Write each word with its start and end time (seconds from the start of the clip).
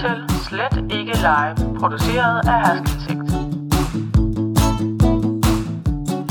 til 0.00 0.16
Slet 0.48 0.76
Ikke 0.98 1.14
Live, 1.28 1.78
produceret 1.78 2.48
af 2.48 2.58
Haskelsigt. 2.66 3.30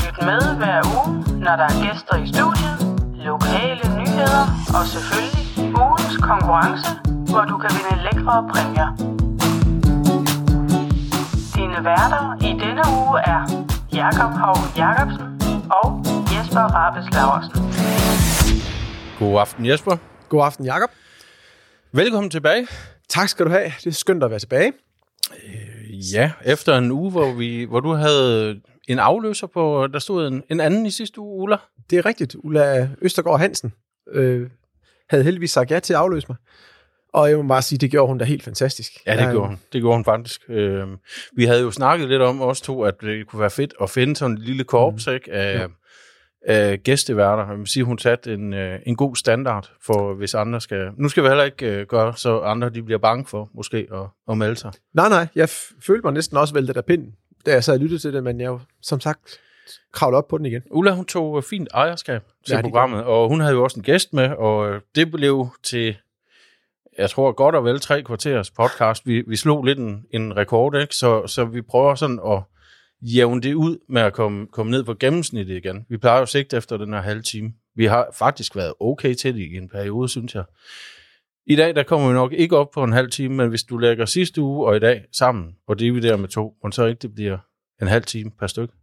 Lyt 0.03 0.17
med 0.29 0.41
hver 0.59 0.79
uge, 0.95 1.39
når 1.45 1.55
der 1.59 1.67
er 1.71 1.77
gæster 1.85 2.15
i 2.23 2.27
studiet, 2.33 2.77
lokale 3.29 3.85
nyheder 3.99 4.43
og 4.77 4.83
selvfølgelig 4.93 5.45
ugens 5.83 6.17
konkurrence, 6.29 6.89
hvor 7.31 7.43
du 7.51 7.57
kan 7.57 7.69
vinde 7.77 8.03
lækre 8.05 8.35
præmier. 8.51 8.89
Dine 11.55 11.79
værter 11.89 12.23
i 12.49 12.51
denne 12.63 12.83
uge 12.99 13.19
er 13.33 13.41
Jakob 13.93 14.31
Hov 14.43 14.57
Jacobsen 14.77 15.27
og 15.79 15.87
Jesper 16.31 16.65
Rabes 16.77 17.07
Laversen. 17.15 17.55
God 19.19 19.39
aften, 19.39 19.65
Jesper. 19.65 19.97
God 20.29 20.45
aften, 20.45 20.65
Jakob. 20.65 20.89
Velkommen 21.91 22.29
tilbage. 22.29 22.67
Tak 23.09 23.29
skal 23.29 23.45
du 23.45 23.51
have. 23.51 23.71
Det 23.83 23.87
er 23.87 23.91
skønt 23.91 24.23
at 24.23 24.29
være 24.29 24.39
tilbage. 24.39 24.73
Ja, 26.13 26.31
efter 26.45 26.77
en 26.77 26.91
uge, 26.91 27.11
hvor, 27.11 27.33
vi, 27.33 27.63
hvor 27.63 27.79
du 27.79 27.91
havde 27.91 28.61
en 28.87 28.99
afløser 28.99 29.47
på, 29.47 29.87
der 29.93 29.99
stod 29.99 30.27
en, 30.27 30.43
en 30.51 30.59
anden 30.59 30.85
i 30.85 30.91
sidste 30.91 31.19
uge, 31.19 31.41
Ulla. 31.43 31.57
Det 31.89 31.97
er 31.97 32.05
rigtigt. 32.05 32.35
Ulla 32.43 32.89
Østergaard 33.01 33.39
Hansen 33.39 33.73
øh, 34.11 34.49
havde 35.09 35.23
heldigvis 35.23 35.51
sagt 35.51 35.71
ja 35.71 35.79
til 35.79 35.93
at 35.93 35.99
afløse 35.99 36.25
mig. 36.29 36.37
Og 37.13 37.29
jeg 37.29 37.37
må 37.37 37.43
bare 37.43 37.61
sige, 37.61 37.79
det 37.79 37.91
gjorde 37.91 38.07
hun 38.07 38.17
da 38.17 38.25
helt 38.25 38.43
fantastisk. 38.43 38.91
Ja, 39.07 39.13
det 39.15 39.21
Jeg- 39.21 39.31
gjorde 39.31 39.47
hun. 39.47 39.59
Det 39.73 39.81
gjorde 39.81 39.95
hun 39.97 40.05
faktisk. 40.05 40.41
Øh, 40.49 40.87
vi 41.35 41.45
havde 41.45 41.61
jo 41.61 41.71
snakket 41.71 42.09
lidt 42.09 42.21
om 42.21 42.41
os 42.41 42.61
to, 42.61 42.83
at 42.83 43.01
det 43.01 43.27
kunne 43.27 43.39
være 43.39 43.49
fedt 43.49 43.73
at 43.81 43.89
finde 43.89 44.15
sådan 44.15 44.37
en 44.37 44.41
lille 44.41 44.63
korps 44.63 45.07
ikke, 45.07 45.31
af, 45.33 45.59
Ja. 45.59 45.67
Af 46.47 46.83
gæsteværter. 46.83 47.47
Jeg 47.49 47.59
vil 47.59 47.67
sige, 47.67 47.83
hun 47.83 47.99
satte 47.99 48.33
en, 48.33 48.53
øh, 48.53 48.79
en 48.85 48.95
god 48.95 49.15
standard 49.15 49.71
for, 49.81 50.13
hvis 50.13 50.33
andre 50.33 50.61
skal... 50.61 50.89
Nu 50.97 51.09
skal 51.09 51.23
vi 51.23 51.27
heller 51.27 51.43
ikke 51.43 51.65
øh, 51.65 51.87
gøre, 51.87 52.13
så 52.17 52.39
andre 52.39 52.69
de 52.69 52.83
bliver 52.83 52.99
bange 52.99 53.25
for 53.25 53.49
måske 53.53 53.87
at, 53.93 54.07
at 54.29 54.37
melde 54.37 54.55
sig. 54.55 54.71
Nej, 54.93 55.09
nej. 55.09 55.27
Jeg 55.35 55.49
følte 55.81 56.01
mig 56.03 56.13
næsten 56.13 56.37
også 56.37 56.53
væltet 56.53 56.77
af 56.77 56.85
pinden, 56.85 57.15
da 57.45 57.51
jeg 57.51 57.63
sad 57.63 57.73
og 57.73 57.79
lyttede 57.79 58.01
til 58.01 58.13
det, 58.13 58.23
men 58.23 58.39
jeg 58.39 58.47
jo, 58.47 58.59
som 58.81 58.99
sagt, 58.99 59.39
kravlede 59.93 60.17
op 60.17 60.27
på 60.27 60.37
den 60.37 60.45
igen. 60.45 60.61
Ulla, 60.71 60.91
hun 60.91 61.05
tog 61.05 61.37
øh, 61.37 61.43
fint 61.43 61.69
ejerskab 61.73 62.21
til 62.47 62.55
Ja, 62.55 62.61
programmet, 62.61 63.03
og 63.03 63.29
hun 63.29 63.39
havde 63.39 63.53
jo 63.53 63.63
også 63.63 63.79
en 63.79 63.83
gæst 63.83 64.13
med, 64.13 64.29
og 64.29 64.69
øh, 64.69 64.81
det 64.95 65.11
blev 65.11 65.47
til, 65.63 65.95
jeg 66.97 67.09
tror 67.09 67.31
godt 67.31 67.55
og 67.55 67.63
vel 67.63 67.79
tre 67.79 68.03
kvarters 68.03 68.51
podcast. 68.51 69.07
Vi, 69.07 69.23
vi 69.27 69.35
slog 69.35 69.63
lidt 69.63 69.79
en, 69.79 70.05
en 70.11 70.37
rekord, 70.37 70.75
ikke? 70.75 70.95
Så, 70.95 71.27
så 71.27 71.45
vi 71.45 71.61
prøver 71.61 71.95
sådan 71.95 72.19
at 72.27 72.41
jævne 73.01 73.41
det 73.41 73.53
ud 73.53 73.77
med 73.89 74.01
at 74.01 74.13
komme, 74.13 74.47
komme 74.47 74.71
ned 74.71 74.83
på 74.83 74.93
gennemsnittet 74.93 75.55
igen. 75.55 75.85
Vi 75.89 75.97
plejer 75.97 76.19
jo 76.19 76.25
sigt 76.25 76.53
efter 76.53 76.77
den 76.77 76.93
her 76.93 77.01
halve 77.01 77.21
time. 77.21 77.53
Vi 77.75 77.85
har 77.85 78.07
faktisk 78.13 78.55
været 78.55 78.73
okay 78.79 79.13
til 79.13 79.33
det 79.33 79.41
i 79.41 79.55
en 79.55 79.69
periode, 79.69 80.09
synes 80.09 80.35
jeg. 80.35 80.43
I 81.47 81.55
dag, 81.55 81.75
der 81.75 81.83
kommer 81.83 82.07
vi 82.07 82.13
nok 82.13 82.33
ikke 82.33 82.57
op 82.57 82.71
på 82.73 82.83
en 82.83 82.93
halv 82.93 83.11
time, 83.11 83.35
men 83.35 83.49
hvis 83.49 83.63
du 83.63 83.77
lægger 83.77 84.05
sidste 84.05 84.41
uge 84.41 84.67
og 84.67 84.75
i 84.75 84.79
dag 84.79 85.03
sammen, 85.17 85.55
og 85.67 85.79
dividerer 85.79 86.17
med 86.17 86.27
to, 86.27 86.53
og 86.63 86.73
så 86.73 86.85
ikke 86.85 86.99
det 86.99 87.13
bliver 87.13 87.37
en 87.81 87.87
halv 87.87 88.03
time 88.03 88.31
per 88.39 88.47
stykke. 88.47 88.73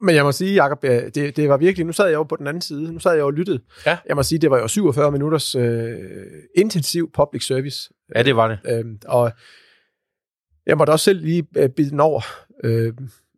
Men 0.00 0.14
jeg 0.14 0.24
må 0.24 0.32
sige, 0.32 0.62
Jacob, 0.62 0.84
ja, 0.84 1.08
det, 1.08 1.36
det 1.36 1.48
var 1.48 1.56
virkelig, 1.56 1.86
nu 1.86 1.92
sad 1.92 2.06
jeg 2.06 2.14
jo 2.14 2.22
på 2.22 2.36
den 2.36 2.46
anden 2.46 2.60
side, 2.60 2.92
nu 2.92 2.98
sad 2.98 3.12
jeg 3.12 3.20
jo 3.20 3.26
og 3.26 3.32
lyttede. 3.32 3.60
Ja. 3.86 3.98
Jeg 4.08 4.16
må 4.16 4.22
sige, 4.22 4.38
det 4.38 4.50
var 4.50 4.58
jo 4.58 4.68
47 4.68 5.12
minutters 5.12 5.54
øh, 5.54 5.98
intensiv 6.56 7.10
public 7.12 7.46
service. 7.46 7.90
Ja, 8.14 8.22
det 8.22 8.36
var 8.36 8.48
det. 8.48 8.58
Øhm, 8.64 8.98
og 9.06 9.32
jeg 10.66 10.76
måtte 10.76 10.90
også 10.90 11.04
selv 11.04 11.20
lige 11.20 11.46
øh, 11.56 11.68
bide 11.68 11.90
den 11.90 12.00
over 12.00 12.20
øh, 12.64 12.92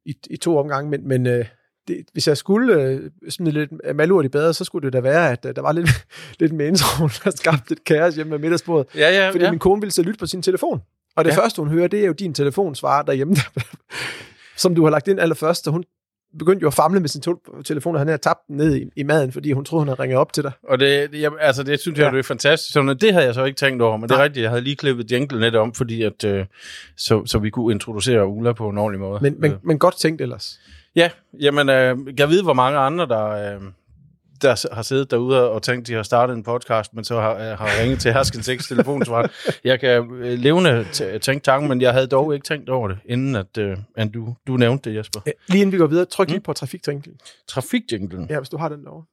i, 0.05 0.17
i 0.31 0.37
to 0.37 0.59
omgange, 0.59 0.91
men, 0.91 1.09
men 1.09 1.27
øh, 1.27 1.45
det, 1.89 2.05
hvis 2.13 2.29
jeg 2.29 2.37
skulle 2.37 2.83
øh, 2.83 3.11
smide 3.29 3.53
lidt 3.55 3.71
malurt 3.97 4.25
i 4.25 4.29
badet, 4.29 4.57
så 4.57 4.65
skulle 4.65 4.87
det 4.87 4.93
da 4.93 5.01
være, 5.01 5.31
at 5.33 5.45
øh, 5.45 5.57
der 5.57 5.63
var 5.63 5.73
lidt, 5.73 5.89
lidt 6.41 6.53
med 6.53 6.67
introen, 6.67 7.11
der 7.25 7.31
skabte 7.31 7.73
et 7.73 7.85
kaos 7.85 8.15
hjemme 8.15 8.31
med 8.31 8.39
middagsbordet. 8.39 8.95
Ja, 8.95 9.11
ja, 9.11 9.31
Fordi 9.31 9.45
ja. 9.45 9.51
min 9.51 9.59
kone 9.59 9.81
ville 9.81 9.93
så 9.93 10.03
lytte 10.03 10.19
på 10.19 10.27
sin 10.27 10.43
telefon. 10.43 10.81
Og 11.17 11.25
det 11.25 11.31
Ja. 11.31 11.37
første, 11.37 11.63
hun 11.63 11.69
hører, 11.71 11.89
det 11.89 12.01
er 12.03 12.07
jo 12.07 12.13
din 12.13 12.35
telefonsvarer 12.35 13.03
derhjemme, 13.03 13.37
som 14.57 14.75
du 14.75 14.83
har 14.85 14.91
lagt 14.91 15.09
ind 15.09 15.21
allerførst. 15.21 15.65
Så 15.65 15.71
hun 15.71 15.85
begyndte 16.39 16.63
jo 16.63 16.67
at 16.67 16.75
famle 16.75 17.01
med 17.01 17.09
sin 17.09 17.23
telefon, 17.65 17.95
og 17.95 18.01
han 18.01 18.09
havde 18.09 18.19
tabt 18.19 18.41
den 18.49 18.57
ned 18.57 18.77
i, 18.77 18.85
i 18.97 19.03
maden, 19.03 19.33
fordi 19.33 19.53
hun 19.53 19.65
troede, 19.65 19.81
hun 19.81 19.89
havde 19.89 20.03
ringet 20.03 20.19
op 20.19 20.33
til 20.33 20.43
dig. 20.43 20.53
Og 20.69 20.81
det, 20.81 21.13
det, 21.13 21.21
jeg, 21.21 21.31
altså 21.41 21.63
det 21.63 21.81
synes 21.81 21.99
jeg, 21.99 22.05
Ja. 22.05 22.11
det 22.11 22.19
er 22.19 22.23
fantastisk. 22.23 22.73
Sådan, 22.73 22.99
det 22.99 23.13
havde 23.13 23.27
jeg 23.27 23.35
så 23.35 23.45
ikke 23.45 23.57
tænkt 23.57 23.83
over, 23.83 23.97
men 23.97 24.03
det 24.09 24.11
er 24.15 24.17
Nej. 24.17 24.25
rigtigt. 24.25 24.43
Jeg 24.43 24.51
havde 24.51 24.63
lige 24.63 24.77
klippet 24.77 25.13
jingle 25.13 25.41
net 25.41 25.57
om, 25.57 25.75
fordi 25.75 26.03
at, 26.03 26.25
øh, 26.25 26.45
så, 26.97 27.27
så 27.27 27.39
vi 27.39 27.51
kunne 27.51 27.75
introducere 27.75 28.27
Ulla 28.27 28.53
på 28.53 28.69
en 28.69 28.79
ordentlig 28.79 29.01
måde. 29.01 29.19
Men, 29.23 29.41
men, 29.41 29.51
Øh, 29.53 29.57
men 29.63 29.79
godt 29.79 29.99
tænkt 29.99 30.21
ellers. 30.21 30.61
ja, 30.97 31.11
jamen, 31.41 31.69
øh, 31.69 31.97
jeg 32.19 32.29
ved, 32.29 32.43
hvor 32.43 32.53
mange 32.55 32.79
andre, 32.79 33.07
der, 33.07 33.55
øh, 33.55 33.61
der 34.43 34.75
har 34.75 34.83
siddet 34.83 35.11
derude 35.11 35.51
og 35.51 35.63
tænkt, 35.63 35.87
de 35.87 35.95
har 35.95 36.03
startet 36.03 36.35
en 36.37 36.43
podcast, 36.43 36.95
men 36.95 37.05
så 37.05 37.21
har, 37.21 37.35
øh, 37.35 37.59
har 37.59 37.81
ringet 37.83 38.01
til 38.01 38.13
Hersken 38.13 38.43
6 38.43 38.69
telefonsvar. 38.69 39.31
Jeg 39.65 39.81
kan 39.81 39.89
øh, 40.15 40.39
levende 40.39 40.87
tænke 41.23 41.45
tanken, 41.45 41.69
men 41.69 41.81
jeg 41.81 41.93
havde 41.93 42.07
dog 42.07 42.35
ikke 42.35 42.45
tænkt 42.45 42.69
over 42.69 42.89
det, 42.89 42.99
inden 43.09 43.37
at, 43.37 43.59
øh, 43.59 43.77
at 43.97 44.09
du, 44.15 44.35
du 44.47 44.57
nævnte 44.57 44.91
det, 44.91 44.97
Jesper. 44.97 45.21
Ja, 45.27 45.31
Lige 45.49 45.61
inden 45.63 45.73
vi 45.73 45.79
går 45.79 45.87
videre, 45.87 46.05
tryk 46.05 46.29
Mm. 46.29 46.33
lige 46.33 46.41
på 46.41 46.53
trafiktrinklen. 46.53 47.15
Trafikjinglen. 47.49 48.27
Ja, 48.31 48.39
hvis 48.39 48.49
du 48.49 48.57
har 48.57 48.69
den 48.69 48.85
derovre. 48.85 49.05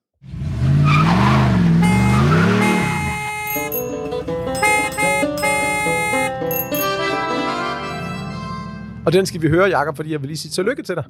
Og 9.05 9.13
den 9.13 9.25
skal 9.25 9.41
vi 9.41 9.47
høre, 9.49 9.65
Jakob, 9.69 9.95
fordi 9.95 10.11
jeg 10.11 10.21
vil 10.21 10.27
lige 10.27 10.37
sige 10.37 10.51
tillykke 10.51 10.83
til 10.83 10.95
dig. 10.95 11.03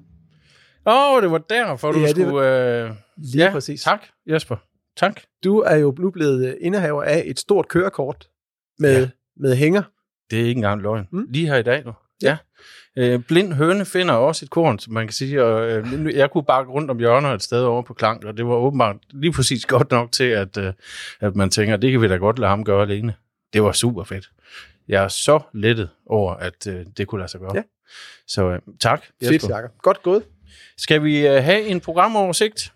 Åh, 0.88 0.94
oh, 1.16 1.22
det 1.24 1.32
var 1.32 1.38
derfor, 1.38 1.92
du 1.92 2.00
Ja, 2.00 2.06
det 2.08 2.16
skulle... 2.16 2.84
Øh, 2.84 2.92
Lige 3.18 3.46
ja, 3.46 3.52
præcis. 3.52 3.82
tak, 3.84 4.06
Jesper. 4.30 4.56
Tak. 4.98 5.22
Du 5.44 5.60
er 5.60 5.76
jo 5.76 5.96
nu 6.00 6.10
blevet 6.12 6.48
øh, 6.48 6.54
indehaver 6.62 7.04
af 7.04 7.24
et 7.26 7.40
stort 7.40 7.68
kørekort 7.68 8.28
med, 8.80 8.94
Ja. 8.94 9.00
ja. 9.00 9.10
med 9.38 9.56
hænger. 9.56 9.84
Det 10.30 10.40
er 10.42 10.44
ikke 10.46 10.58
engang 10.60 10.82
løgn. 10.82 11.08
Mm. 11.12 11.26
Lige 11.30 11.48
her 11.48 11.56
i 11.56 11.64
dag 11.64 11.86
nu. 11.86 11.92
Ja. 12.24 12.38
Øh, 12.98 13.20
blind 13.20 13.54
høne 13.54 13.86
finder 13.86 14.14
også 14.14 14.46
et 14.46 14.50
korn, 14.50 14.80
som 14.80 14.94
man 14.94 15.08
kan 15.08 15.14
sige. 15.14 15.44
Og, 15.44 15.72
øh, 15.72 16.16
jeg 16.16 16.32
kunne 16.32 16.44
bakke 16.44 16.72
rundt 16.72 16.92
om 16.92 17.00
hjørner 17.00 17.30
et 17.34 17.42
sted 17.44 17.62
over 17.64 17.82
på 17.82 17.94
Klank, 17.94 18.24
og 18.24 18.38
det 18.38 18.46
var 18.48 18.54
åbenbart 18.56 18.96
lige 19.10 19.32
præcis 19.34 19.66
godt 19.66 19.92
nok 19.92 20.12
til, 20.12 20.24
at, 20.24 20.58
øh, 20.58 20.74
at 21.20 21.36
man 21.36 21.50
tænker, 21.50 21.78
det 21.78 21.92
kan 21.92 22.02
vi 22.02 22.08
da 22.08 22.16
godt 22.16 22.40
lade 22.40 22.50
ham 22.50 22.64
gøre 22.64 22.82
alene. 22.82 23.14
Det 23.54 23.64
var 23.64 23.72
super 23.72 24.04
fedt. 24.04 24.30
Jeg 24.88 25.04
er 25.04 25.08
så 25.08 25.40
lettet 25.54 25.90
over, 26.06 26.34
at 26.34 26.68
øh, 26.68 26.86
det 26.98 27.08
kunne 27.08 27.20
lade 27.20 27.32
sig 27.32 27.40
gøre. 27.40 27.52
Ja. 27.56 27.64
Så 28.28 28.50
øh, 28.50 28.60
tak, 28.80 29.06
Fedt. 29.24 29.50
Jakob. 29.50 29.72
Godt 29.82 30.04
gået. 30.04 30.24
Skal 30.78 31.04
vi 31.04 31.28
øh, 31.28 31.44
have 31.44 31.62
en 31.62 31.80
programoversigt? 31.80 32.74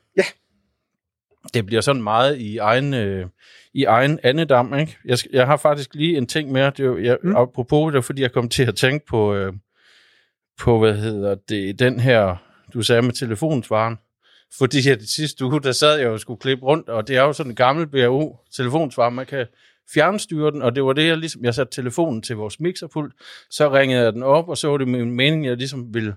Det 1.53 1.65
bliver 1.65 1.81
sådan 1.81 2.03
meget 2.03 2.37
i 2.37 2.57
egen, 2.57 2.93
øh, 2.93 3.25
i 3.73 3.83
egen 3.83 4.19
andedam, 4.23 4.73
ikke? 4.79 4.97
Jeg, 5.05 5.17
jeg 5.33 5.45
har 5.45 5.57
faktisk 5.57 5.95
lige 5.95 6.17
en 6.17 6.27
ting 6.27 6.51
mere. 6.51 6.65
Det 6.69 6.79
er, 6.79 6.83
jo- 6.83 6.97
jeg, 6.97 7.17
mm. 7.23 7.35
Apropos 7.35 7.93
det, 7.93 8.05
fordi 8.05 8.21
jeg 8.21 8.31
kom 8.31 8.49
til 8.49 8.63
at 8.63 8.75
tænke 8.75 9.05
på, 9.05 9.33
øh, 9.35 9.53
på, 10.59 10.79
hvad 10.79 10.97
hedder 10.97 11.35
det, 11.49 11.79
den 11.79 11.99
her, 11.99 12.35
du 12.73 12.81
sagde 12.81 13.01
med 13.01 13.11
telefonsvaren. 13.13 13.97
Fordi 14.57 14.89
at 14.89 15.01
sidste 15.01 15.45
uge, 15.45 15.61
der 15.61 15.71
sad 15.71 15.97
jeg 15.97 16.05
jo 16.05 16.13
og 16.13 16.19
skulle 16.19 16.39
klippe 16.39 16.65
rundt, 16.65 16.89
og 16.89 17.07
det 17.07 17.15
er 17.17 17.21
jo 17.21 17.33
sådan 17.33 17.51
en 17.51 17.55
gammel 17.55 17.87
BRO-telefonsvar, 17.87 19.09
man 19.09 19.25
kan 19.25 19.45
fjernstyre 19.93 20.51
den, 20.51 20.61
og 20.61 20.75
det 20.75 20.83
var 20.83 20.93
det, 20.93 21.07
jeg 21.07 21.17
ligesom, 21.17 21.43
jeg 21.45 21.53
satte 21.53 21.75
telefonen 21.75 22.21
til 22.21 22.35
vores 22.35 22.59
mixerpult, 22.59 23.13
så 23.49 23.73
ringede 23.73 24.03
jeg 24.03 24.13
den 24.13 24.23
op, 24.23 24.49
og 24.49 24.57
så 24.57 24.67
var 24.67 24.77
det 24.77 24.87
min 24.87 25.11
mening, 25.11 25.45
jeg 25.45 25.57
ligesom 25.57 25.93
ville 25.93 26.15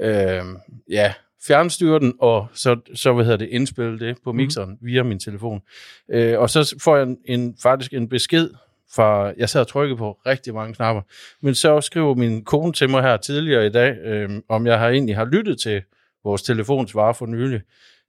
øh, 0.00 0.42
ja, 0.90 1.12
fjernstyre 1.46 1.98
den, 2.00 2.14
og 2.20 2.46
så, 2.54 2.76
så 2.94 3.12
hvad 3.12 3.24
hedder 3.24 3.38
det, 3.38 3.48
indspille 3.48 3.98
det 3.98 4.16
på 4.24 4.32
mixeren 4.32 4.70
mm. 4.70 4.76
via 4.80 5.02
min 5.02 5.18
telefon. 5.18 5.62
Øh, 6.10 6.38
og 6.38 6.50
så 6.50 6.74
får 6.82 6.96
jeg 6.96 7.02
en, 7.06 7.18
en, 7.24 7.56
faktisk 7.62 7.92
en 7.92 8.08
besked 8.08 8.50
fra, 8.94 9.32
jeg 9.36 9.48
sad 9.48 9.60
og 9.60 9.68
trykkede 9.68 9.96
på 9.96 10.12
rigtig 10.26 10.54
mange 10.54 10.74
knapper, 10.74 11.02
men 11.40 11.54
så 11.54 11.80
skriver 11.80 12.14
min 12.14 12.44
kone 12.44 12.72
til 12.72 12.90
mig 12.90 13.02
her 13.02 13.16
tidligere 13.16 13.66
i 13.66 13.70
dag, 13.70 13.96
øh, 13.98 14.30
om 14.48 14.66
jeg 14.66 14.78
har 14.78 14.88
egentlig 14.88 15.16
har 15.16 15.24
lyttet 15.24 15.60
til 15.60 15.82
vores 16.24 16.42
telefonsvarer 16.42 17.12
for 17.12 17.26
nylig. 17.26 17.60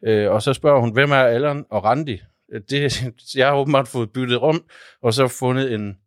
Øh, 0.05 0.31
og 0.31 0.41
så 0.41 0.53
spørger 0.53 0.79
hun, 0.79 0.93
hvem 0.93 1.11
er 1.11 1.15
Allan 1.15 1.65
og 1.69 1.83
Randi? 1.83 2.21
Øh, 2.53 2.61
Det, 2.69 3.03
jeg 3.35 3.47
har 3.47 3.55
åbenbart 3.55 3.87
fået 3.87 4.11
byttet 4.11 4.41
rum, 4.41 4.63
og 5.01 5.13
så 5.13 5.27
fundet 5.27 5.73
en, 5.73 5.97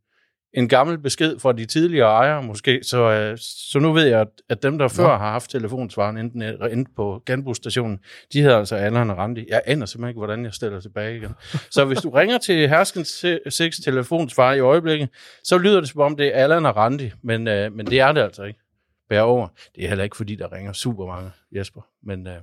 en 0.55 0.69
gammel 0.69 0.99
besked 0.99 1.39
fra 1.39 1.53
de 1.53 1.67
tidligere 1.67 2.09
ejere 2.09 2.43
måske, 2.43 2.81
så, 2.83 2.99
øh, 2.99 3.39
så 3.41 3.79
nu 3.79 3.93
ved 3.93 4.06
jeg, 4.06 4.21
at, 4.21 4.29
at 4.49 4.62
dem, 4.62 4.79
der 4.79 4.89
før 4.89 5.19
har 5.19 5.31
haft 5.31 5.50
telefonsvaren 5.50 6.19
enten, 6.19 6.43
enten 6.43 6.87
på 6.97 7.23
genbrugsstationen, 7.27 7.99
de 8.33 8.43
hedder 8.43 8.59
altså 8.59 8.77
Allan 8.77 9.11
og 9.11 9.19
Randi. 9.19 9.47
Jeg 9.49 9.62
aner 9.67 9.87
simpelthen 9.87 10.09
ikke, 10.09 10.19
hvordan 10.19 10.45
jeg 10.45 10.55
stiller 10.55 10.81
tilbage 10.81 11.17
igen. 11.17 11.35
Så 11.71 11.85
hvis 11.85 11.99
du 11.99 12.11
ringer 12.11 12.39
til 12.39 12.69
Herskens 12.69 13.25
6 13.49 13.77
telefonsvar 13.77 14.53
i 14.53 14.61
øjeblikket, 14.61 15.09
så 15.45 15.59
lyder 15.59 15.81
det 15.81 15.89
som 15.89 16.00
om, 16.00 16.17
det 16.17 16.27
er 16.27 16.43
Allan 16.43 16.67
og 16.67 16.77
Randi, 16.77 17.11
men, 17.23 17.49
øh, 17.49 17.73
men 17.73 17.87
det 17.87 18.00
er 18.00 18.12
det 18.12 18.21
altså 18.21 18.43
ikke. 18.43 18.61
Bær 19.09 19.21
over. 19.21 19.49
Det 19.77 19.85
er 19.85 19.89
heller 19.89 20.05
ikke, 20.05 20.17
fordi 20.17 20.35
der 20.35 20.53
ringer 20.53 20.73
super 20.73 21.06
mange, 21.06 21.31
Jesper, 21.53 21.81
men 22.03 22.27
øh, 22.27 22.37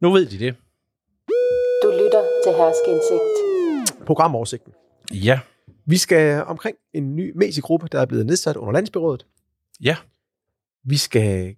nu 0.00 0.12
ved 0.12 0.26
de 0.26 0.38
det. 0.38 0.54
Du 1.82 1.90
lytter 1.90 2.22
til 2.44 2.52
Herskindsigt. 2.52 4.06
Programoversigten. 4.06 4.72
Ja, 5.14 5.40
Vi 5.88 5.96
skal 5.96 6.42
omkring 6.46 6.76
en 6.94 7.16
ny 7.16 7.32
mediegruppe, 7.36 7.88
der 7.92 8.00
er 8.00 8.06
blevet 8.06 8.26
nedsat 8.26 8.56
under 8.56 8.72
landsbyrådet. 8.72 9.26
ja, 9.80 9.96
Vi 10.84 10.96
skal 10.96 11.54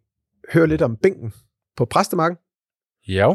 høre 0.53 0.67
lidt 0.67 0.83
om 0.83 0.97
bænken 0.97 1.33
på 1.77 1.85
præstemarken. 1.85 2.39
ja, 3.09 3.33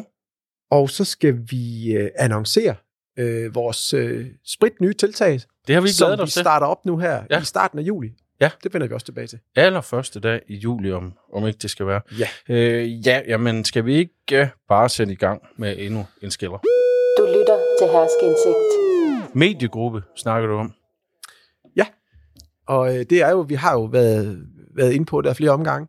Og 0.69 0.89
så 0.89 1.06
skal 1.06 1.39
vi 1.51 1.92
øh, 1.94 2.09
annoncere 2.15 2.75
øh, 3.18 3.56
vores 3.56 3.94
øh, 3.94 4.27
sprit 4.45 4.81
nye 4.81 4.94
tiltag, 4.94 5.39
det 5.68 5.75
har 5.75 5.81
vi 5.81 5.89
som 5.89 6.06
glædet 6.06 6.19
vi 6.19 6.24
os 6.24 6.33
til. 6.33 6.42
starter 6.42 6.68
op 6.68 6.86
nu 6.86 6.97
her 6.97 7.24
Ja. 7.30 7.42
i 7.42 7.45
starten 7.45 7.80
af 7.80 7.83
juli. 7.83 8.13
Ja. 8.39 8.51
Det 8.63 8.74
vender 8.74 8.88
vi 8.88 8.94
også 8.94 9.06
tilbage 9.06 9.27
til. 9.27 9.39
Allerførste 9.56 10.19
dag 10.19 10.42
i 10.47 10.56
juli, 10.56 10.92
om, 10.92 11.13
om 11.33 11.47
ikke 11.47 11.59
det 11.62 11.69
skal 11.69 11.88
være. 11.88 12.01
Ja. 12.19 12.27
Øh, 12.50 13.07
ja, 13.07 13.21
jamen 13.27 13.63
skal 13.65 13.86
vi 13.86 13.95
ikke 13.95 14.42
uh, 14.42 14.47
bare 14.68 14.89
sætte 14.89 15.13
i 15.13 15.15
gang 15.15 15.42
med 15.57 15.75
endnu 15.77 16.06
en 16.21 16.31
skiller? 16.31 16.57
Du 17.18 17.25
lytter 17.25 17.59
til 17.80 17.88
Herskindsigt. 17.88 19.36
Mediegruppe 19.36 20.01
snakker 20.15 20.47
du 20.50 20.56
om. 20.56 20.74
Og 22.67 22.97
øh, 22.97 23.06
det 23.09 23.21
er 23.21 23.29
jo, 23.29 23.41
vi 23.41 23.56
har 23.56 23.73
jo 23.73 23.83
været, 23.83 24.45
været 24.75 24.91
inde 24.94 25.06
på 25.06 25.21
der 25.21 25.33
flere 25.33 25.51
omgange, 25.51 25.88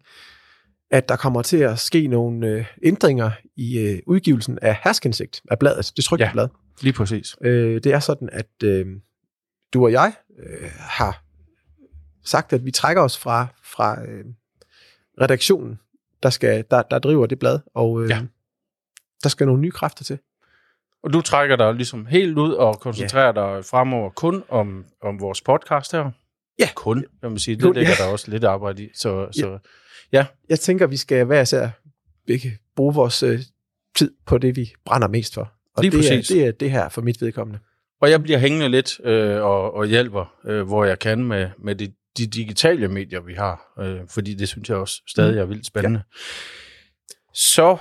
at 0.90 1.08
der 1.08 1.16
kommer 1.16 1.42
til 1.42 1.56
at 1.56 1.78
ske 1.78 2.06
nogle 2.06 2.46
øh, 2.48 2.64
ændringer 2.82 3.30
i 3.56 3.78
øh, 3.78 3.98
udgivelsen 4.06 4.58
af 4.62 4.78
Herskindsigt, 4.84 5.42
af 5.50 5.58
bladet, 5.58 5.92
det 5.96 6.04
trykte 6.04 6.22
Ja. 6.22 6.28
ja. 6.28 6.32
blad. 6.32 6.48
Lige 6.80 6.92
præcis. 6.92 7.36
Øh, 7.40 7.74
det 7.84 7.86
er 7.92 8.00
sådan, 8.00 8.28
at 8.32 8.48
øh, 8.64 8.86
du 9.74 9.84
og 9.84 9.92
jeg 9.92 10.12
øh, 10.38 10.70
har 10.78 11.22
sagt, 12.24 12.52
at 12.52 12.64
vi 12.64 12.70
trækker 12.70 13.02
os 13.02 13.18
fra, 13.18 13.46
fra 13.64 14.02
øh, 14.02 14.24
redaktionen, 15.20 15.78
der, 16.22 16.30
skal, 16.30 16.64
der, 16.70 16.82
der 16.82 16.98
driver 16.98 17.26
det 17.26 17.38
blad, 17.38 17.58
og 17.74 18.02
øh, 18.02 18.10
Ja. 18.10 18.16
ja. 18.16 18.22
der 19.22 19.28
skal 19.28 19.46
nogle 19.46 19.62
nye 19.62 19.70
kræfter 19.70 20.04
til. 20.04 20.18
Og 21.02 21.12
du 21.12 21.20
trækker 21.20 21.56
dig 21.56 21.74
ligesom 21.74 22.06
helt 22.06 22.38
ud 22.38 22.52
og 22.52 22.80
koncentrerer 22.80 23.32
dig 23.32 23.64
fremover 23.64 24.10
kun 24.10 24.42
om, 24.48 24.84
om 25.02 25.20
vores 25.20 25.40
podcast 25.42 25.92
her. 25.92 26.10
Ja. 26.58 26.68
Kun, 26.74 27.04
kan 27.20 27.30
man 27.30 27.38
sige. 27.38 27.54
Det 27.54 27.62
Kun, 27.62 27.74
ligger 27.74 27.94
ja. 27.98 28.04
der 28.04 28.10
også 28.12 28.30
lidt 28.30 28.44
arbejde 28.44 28.84
i. 28.84 28.88
Så, 28.94 29.20
Ja. 29.20 29.32
så 29.32 30.24
Jeg 30.48 30.60
tænker, 30.60 30.86
vi 30.86 30.96
skal 30.96 31.24
hver 31.24 31.40
især 31.42 31.68
bruge 32.76 32.94
vores 32.94 33.22
øh, 33.22 33.40
tid 33.96 34.10
på 34.26 34.38
det, 34.38 34.56
vi 34.56 34.72
brænder 34.84 35.08
mest 35.08 35.34
for. 35.34 35.52
Og 35.76 35.82
Lige 35.82 35.90
det, 35.90 35.98
præcis. 35.98 36.30
er, 36.30 36.34
det 36.34 36.46
er 36.46 36.52
det 36.52 36.70
her 36.70 36.88
for 36.88 37.02
mit 37.02 37.22
vedkommende. 37.22 37.58
Og 38.00 38.10
jeg 38.10 38.22
bliver 38.22 38.38
hængende 38.38 38.68
lidt 38.68 39.00
øh, 39.04 39.42
og, 39.42 39.74
og 39.74 39.86
hjælper, 39.86 40.34
øh, 40.46 40.62
hvor 40.66 40.84
jeg 40.84 40.98
kan 40.98 41.24
med, 41.24 41.50
med 41.58 41.74
de, 41.74 41.92
de 42.18 42.26
digitale 42.26 42.88
medier, 42.88 43.20
vi 43.20 43.34
har. 43.34 43.72
Øh, 43.80 44.00
fordi 44.08 44.34
det 44.34 44.48
synes 44.48 44.68
jeg 44.68 44.76
også 44.76 45.02
stadig 45.08 45.38
er 45.38 45.44
vildt 45.44 45.66
spændende. 45.66 45.98
Ja. 45.98 46.18
Så 47.34 47.76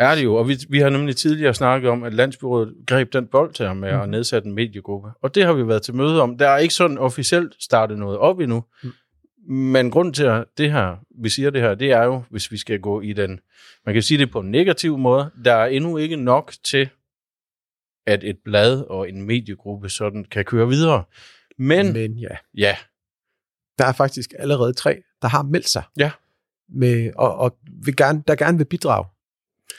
er 0.00 0.14
det 0.14 0.24
jo, 0.24 0.34
og 0.34 0.48
vi, 0.48 0.56
vi 0.68 0.78
har 0.78 0.90
nemlig 0.90 1.16
tidligere 1.16 1.54
snakket 1.54 1.90
om, 1.90 2.02
at 2.02 2.14
Landsbyrådet 2.14 2.74
greb 2.86 3.12
den 3.12 3.26
bold 3.26 3.58
her 3.58 3.72
med 3.72 3.92
mm. 3.92 4.00
at 4.00 4.08
nedsætte 4.08 4.48
en 4.48 4.54
mediegruppe. 4.54 5.10
Og 5.22 5.34
det 5.34 5.44
har 5.44 5.52
vi 5.52 5.68
været 5.68 5.82
til 5.82 5.94
møde 5.94 6.22
om. 6.22 6.38
Der 6.38 6.48
er 6.48 6.58
ikke 6.58 6.74
sådan 6.74 6.98
officielt 6.98 7.54
startet 7.58 7.98
noget 7.98 8.18
op 8.18 8.40
endnu. 8.40 8.64
Mm. 8.82 8.92
Men 9.54 9.90
grunden 9.90 10.14
til, 10.14 10.24
at 10.24 10.44
det 10.58 10.72
her, 10.72 10.96
vi 11.22 11.28
siger 11.28 11.50
det 11.50 11.60
her, 11.60 11.74
det 11.74 11.92
er 11.92 12.04
jo, 12.04 12.22
hvis 12.30 12.52
vi 12.52 12.56
skal 12.56 12.80
gå 12.80 13.00
i 13.00 13.12
den, 13.12 13.40
man 13.86 13.94
kan 13.94 14.02
sige 14.02 14.18
det 14.18 14.30
på 14.30 14.40
en 14.40 14.50
negativ 14.50 14.98
måde, 14.98 15.30
der 15.44 15.54
er 15.54 15.66
endnu 15.66 15.96
ikke 15.96 16.16
nok 16.16 16.52
til, 16.64 16.88
at 18.06 18.24
et 18.24 18.38
blad 18.44 18.80
og 18.80 19.08
en 19.08 19.22
mediegruppe 19.22 19.88
sådan 19.88 20.24
kan 20.24 20.44
køre 20.44 20.68
videre. 20.68 21.04
Men, 21.58 21.86
Men 21.86 21.92
Men 21.92 22.18
ja, 22.18 22.36
ja, 22.56 22.76
der 23.78 23.84
er 23.84 23.92
faktisk 23.92 24.32
allerede 24.38 24.72
tre, 24.72 25.02
der 25.22 25.28
har 25.28 25.42
meldt 25.42 25.68
sig. 25.68 25.82
Ja. 25.98 26.10
Med, 26.68 27.10
og, 27.16 27.34
og 27.34 27.58
vil 27.84 27.96
gerne, 27.96 28.22
der 28.26 28.34
gerne 28.34 28.58
vil 28.58 28.64
bidrage 28.64 29.04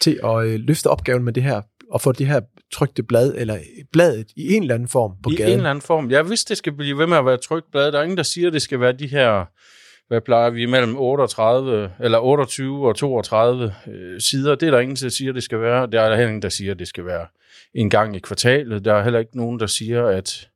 til 0.01 0.19
at 0.23 0.45
øh, 0.45 0.59
løfte 0.59 0.88
opgaven 0.88 1.23
med 1.23 1.33
det 1.33 1.43
her, 1.43 1.61
og 1.91 2.01
få 2.01 2.11
det 2.11 2.27
her 2.27 2.41
trygte 2.73 3.03
blad, 3.03 3.33
eller 3.38 3.57
bladet 3.91 4.27
i 4.35 4.53
en 4.53 4.61
eller 4.61 4.75
anden 4.75 4.89
form 4.89 5.11
på 5.23 5.29
i 5.29 5.35
gaden. 5.35 5.51
en 5.51 5.57
eller 5.57 5.69
anden 5.69 5.81
form. 5.81 6.11
Jeg 6.11 6.29
vidste, 6.29 6.49
det 6.49 6.57
skal 6.57 6.73
blive 6.73 6.97
ved 6.97 7.07
med 7.07 7.17
at 7.17 7.25
være 7.25 7.33
et 7.33 7.41
trygt 7.41 7.71
blad. 7.71 7.91
Der 7.91 7.99
er 7.99 8.03
ingen, 8.03 8.17
der 8.17 8.23
siger, 8.23 8.47
at 8.47 8.53
det 8.53 8.61
skal 8.61 8.79
være 8.79 8.91
de 8.91 9.07
her, 9.07 9.45
hvad 10.07 10.21
plejer 10.21 10.49
vi, 10.49 10.65
mellem 10.65 10.97
38, 10.97 11.91
eller 11.99 12.19
28 12.19 12.88
og 12.88 12.95
32 12.95 13.73
øh, 13.88 14.21
sider. 14.21 14.55
Det 14.55 14.67
er 14.67 14.71
der 14.71 14.79
ingen, 14.79 14.95
der 14.95 15.09
siger, 15.09 15.33
det 15.33 15.43
skal 15.43 15.61
være. 15.61 15.88
Der 15.88 16.01
er 16.01 16.09
der 16.09 16.15
heller 16.15 16.29
ingen, 16.29 16.41
der 16.41 16.49
siger, 16.49 16.71
at 16.71 16.79
det 16.79 16.88
skal 16.88 17.05
være 17.05 17.27
en 17.73 17.89
gang 17.89 18.15
i 18.15 18.19
kvartalet. 18.19 18.85
Der 18.85 18.93
er 18.93 19.03
heller 19.03 19.19
ikke 19.19 19.38
nogen, 19.38 19.59
der 19.59 19.67
siger, 19.67 20.05
at 20.05 20.47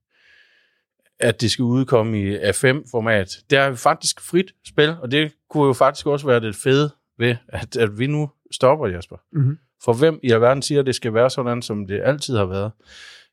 at 1.19 1.41
det 1.41 1.51
skal 1.51 1.63
udkomme 1.63 2.21
i 2.21 2.37
A5-format. 2.37 3.37
Det 3.49 3.57
er 3.57 3.75
faktisk 3.75 4.21
frit 4.21 4.53
spil, 4.67 4.95
og 5.01 5.11
det 5.11 5.31
kunne 5.49 5.67
jo 5.67 5.73
faktisk 5.73 6.07
også 6.07 6.27
være 6.27 6.39
det 6.39 6.55
fede 6.55 6.89
ved, 7.19 7.35
at, 7.47 7.77
at 7.77 7.99
vi 7.99 8.07
nu 8.07 8.29
stopper, 8.51 8.87
Jasper. 8.87 9.17
Mhm. 9.31 9.57
For 9.83 9.93
hvem 9.93 10.19
i 10.23 10.31
alverden 10.31 10.61
siger, 10.61 10.79
at 10.79 10.85
det 10.85 10.95
skal 10.95 11.13
være 11.13 11.29
sådan, 11.29 11.61
som 11.61 11.87
det 11.87 12.01
altid 12.03 12.37
har 12.37 12.45
været? 12.45 12.71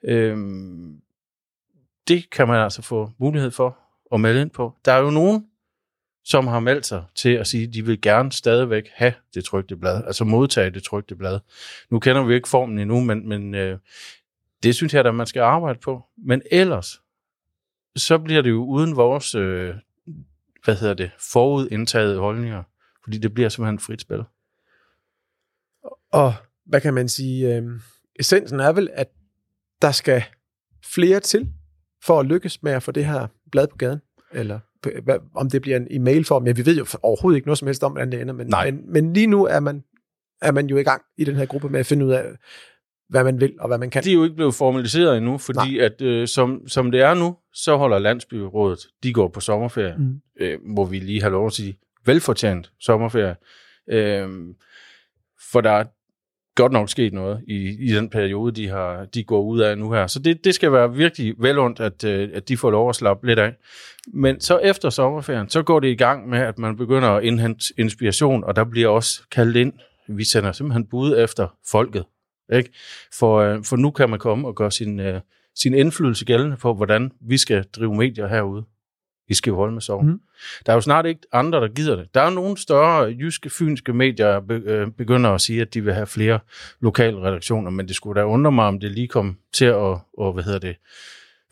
Øhm, 0.04 1.00
det 2.08 2.30
kan 2.30 2.48
man 2.48 2.60
altså 2.60 2.82
få 2.82 3.10
mulighed 3.18 3.50
for 3.50 3.78
at 4.14 4.20
melde 4.20 4.40
ind 4.40 4.50
på. 4.50 4.74
Der 4.84 4.92
er 4.92 4.98
jo 4.98 5.10
nogen, 5.10 5.46
som 6.24 6.46
har 6.46 6.60
meldt 6.60 6.86
sig 6.86 7.04
til 7.14 7.28
at 7.28 7.46
sige, 7.46 7.68
at 7.68 7.74
de 7.74 7.86
vil 7.86 8.00
gerne 8.00 8.32
stadigvæk 8.32 8.88
have 8.94 9.12
det 9.34 9.44
trygte 9.44 9.76
blad, 9.76 10.04
altså 10.06 10.24
modtage 10.24 10.70
det 10.70 10.82
trygte 10.82 11.16
blad. 11.16 11.40
Nu 11.90 11.98
kender 11.98 12.24
vi 12.24 12.34
ikke 12.34 12.48
formen 12.48 12.78
endnu, 12.78 13.00
men, 13.00 13.28
men 13.28 13.54
øh, 13.54 13.78
det 14.62 14.74
synes 14.74 14.94
jeg, 14.94 15.06
at 15.06 15.14
man 15.14 15.26
skal 15.26 15.40
arbejde 15.40 15.78
på. 15.78 16.04
Men 16.16 16.42
ellers, 16.50 17.00
så 17.96 18.18
bliver 18.18 18.42
det 18.42 18.50
jo 18.50 18.64
uden 18.64 18.96
vores, 18.96 19.34
øh, 19.34 19.74
hvad 20.64 20.76
hedder 20.76 20.94
det, 20.94 21.10
forudindtagede 21.32 22.18
holdninger, 22.18 22.62
fordi 23.04 23.18
det 23.18 23.34
bliver 23.34 23.48
simpelthen 23.48 23.78
frit 23.78 24.00
spil. 24.00 24.24
Og 26.12 26.34
hvad 26.66 26.80
kan 26.80 26.94
man 26.94 27.08
sige? 27.08 27.56
Øh, 27.56 27.62
essensen 28.20 28.60
er 28.60 28.72
vel, 28.72 28.90
at 28.92 29.08
der 29.82 29.90
skal 29.90 30.22
flere 30.84 31.20
til 31.20 31.48
for 32.04 32.20
at 32.20 32.26
lykkes 32.26 32.62
med 32.62 32.72
at 32.72 32.82
få 32.82 32.92
det 32.92 33.04
her 33.04 33.26
blad 33.50 33.66
på 33.66 33.76
gaden. 33.76 34.00
Eller 34.32 34.58
hvad, 35.02 35.16
om 35.34 35.50
det 35.50 35.62
bliver 35.62 35.76
en 35.76 35.86
i 35.90 35.98
mailform. 35.98 36.46
Ja, 36.46 36.52
vi 36.52 36.66
ved 36.66 36.76
jo 36.76 36.86
overhovedet 37.02 37.36
ikke 37.36 37.48
noget 37.48 37.58
som 37.58 37.68
helst 37.68 37.84
om, 37.84 37.92
hvordan 37.92 38.12
det 38.12 38.20
ender. 38.20 38.34
Men, 38.34 38.46
Nej. 38.46 38.70
men, 38.70 38.92
men 38.92 39.12
lige 39.12 39.26
nu 39.26 39.44
er 39.44 39.60
man, 39.60 39.84
er 40.42 40.52
man 40.52 40.66
jo 40.66 40.76
i 40.76 40.82
gang 40.82 41.02
i 41.18 41.24
den 41.24 41.36
her 41.36 41.46
gruppe 41.46 41.68
med 41.68 41.80
at 41.80 41.86
finde 41.86 42.06
ud 42.06 42.10
af, 42.10 42.24
hvad 43.08 43.24
man 43.24 43.40
vil 43.40 43.54
og 43.60 43.68
hvad 43.68 43.78
man 43.78 43.90
kan. 43.90 44.04
De 44.04 44.10
er 44.10 44.14
jo 44.14 44.24
ikke 44.24 44.36
blevet 44.36 44.54
formaliseret 44.54 45.16
endnu, 45.16 45.38
fordi 45.38 45.76
Nej. 45.76 45.84
at 45.86 46.02
øh, 46.02 46.28
som, 46.28 46.68
som 46.68 46.90
det 46.90 47.00
er 47.00 47.14
nu, 47.14 47.36
så 47.54 47.76
holder 47.76 47.98
Landsbyrådet, 47.98 48.78
de 49.02 49.12
går 49.12 49.28
på 49.28 49.40
sommerferie, 49.40 49.94
mm. 49.98 50.20
Øh, 50.40 50.58
må 50.62 50.84
vi 50.84 50.98
lige 50.98 51.20
have 51.20 51.32
lov 51.32 51.46
at 51.46 51.52
sige, 51.52 51.78
velfortjent 52.06 52.72
sommerferie. 52.80 53.36
Øh, 53.90 54.28
for 55.52 55.60
der 55.60 55.70
er 55.70 55.84
godt 56.54 56.72
nok 56.72 56.88
sket 56.88 57.12
noget 57.12 57.40
i, 57.48 57.76
i 57.80 57.94
den 57.94 58.08
periode, 58.08 58.52
de, 58.52 58.68
har, 58.68 59.04
de 59.04 59.24
går 59.24 59.42
ud 59.42 59.60
af 59.60 59.78
nu 59.78 59.92
her. 59.92 60.06
Så 60.06 60.18
det, 60.18 60.44
det 60.44 60.54
skal 60.54 60.72
være 60.72 60.94
virkelig 60.94 61.34
velundt, 61.38 61.80
at, 61.80 62.04
øh, 62.04 62.28
at 62.34 62.48
de 62.48 62.56
får 62.56 62.70
lov 62.70 62.88
at 62.88 62.96
slappe 62.96 63.26
lidt 63.26 63.38
af. 63.38 63.54
Men 64.06 64.40
så 64.40 64.58
efter 64.58 64.90
sommerferien, 64.90 65.48
så 65.48 65.62
går 65.62 65.80
det 65.80 65.88
i 65.88 65.94
gang 65.94 66.28
med, 66.28 66.38
at 66.38 66.58
man 66.58 66.76
begynder 66.76 67.08
at 67.08 67.24
indhente 67.24 67.64
inspiration, 67.78 68.44
og 68.44 68.56
der 68.56 68.64
bliver 68.64 68.88
også 68.88 69.22
kaldt 69.30 69.56
ind. 69.56 69.72
Vi 70.08 70.24
sender 70.24 70.52
simpelthen 70.52 70.86
bud 70.86 71.18
efter 71.18 71.56
folket. 71.70 72.04
Ikke? 72.52 72.70
For, 73.18 73.38
øh, 73.38 73.64
for 73.64 73.76
nu 73.76 73.90
kan 73.90 74.10
man 74.10 74.18
komme 74.18 74.48
og 74.48 74.54
gøre 74.54 74.70
sin, 74.70 75.00
øh, 75.00 75.20
sin 75.54 75.74
indflydelse 75.74 76.24
gældende 76.24 76.56
på, 76.56 76.74
hvordan 76.74 77.12
vi 77.20 77.38
skal 77.38 77.64
drive 77.64 77.94
medier 77.94 78.26
herude 78.26 78.64
i 79.28 79.34
Skivholm 79.34 79.72
med 79.72 79.82
Sogn. 79.82 80.06
Mm. 80.06 80.20
Der 80.66 80.72
er 80.72 80.76
jo 80.76 80.80
snart 80.80 81.06
ikke 81.06 81.20
andre, 81.32 81.60
der 81.60 81.68
gider 81.68 81.96
det. 81.96 82.14
Der 82.14 82.20
er 82.20 82.30
nogle 82.30 82.56
større 82.56 83.04
jyske, 83.04 83.50
fynske 83.50 83.92
medier, 83.92 84.50
øh, 84.50 84.90
begynder 84.90 85.30
at 85.30 85.40
sige, 85.40 85.60
at 85.60 85.74
de 85.74 85.84
vil 85.84 85.94
have 85.94 86.06
flere 86.06 86.38
lokale 86.80 87.20
redaktioner, 87.20 87.70
men 87.70 87.88
det 87.88 87.96
skulle 87.96 88.20
da 88.20 88.26
undre 88.26 88.52
mig, 88.52 88.64
om 88.64 88.80
det 88.80 88.90
lige 88.90 89.08
kom 89.08 89.38
til 89.52 89.64
at, 89.64 89.98
og, 90.18 90.32
hvad 90.32 90.44
hedder 90.44 90.58
det, 90.58 90.76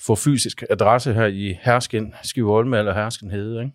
få 0.01 0.15
fysisk 0.15 0.63
adresse 0.71 1.13
her 1.15 1.27
i 1.27 1.57
Hersken, 1.63 2.15
Skivholm 2.23 2.75
eller 2.75 2.95
Hersken 2.95 3.31
Hede. 3.31 3.61
Ikke? 3.61 3.73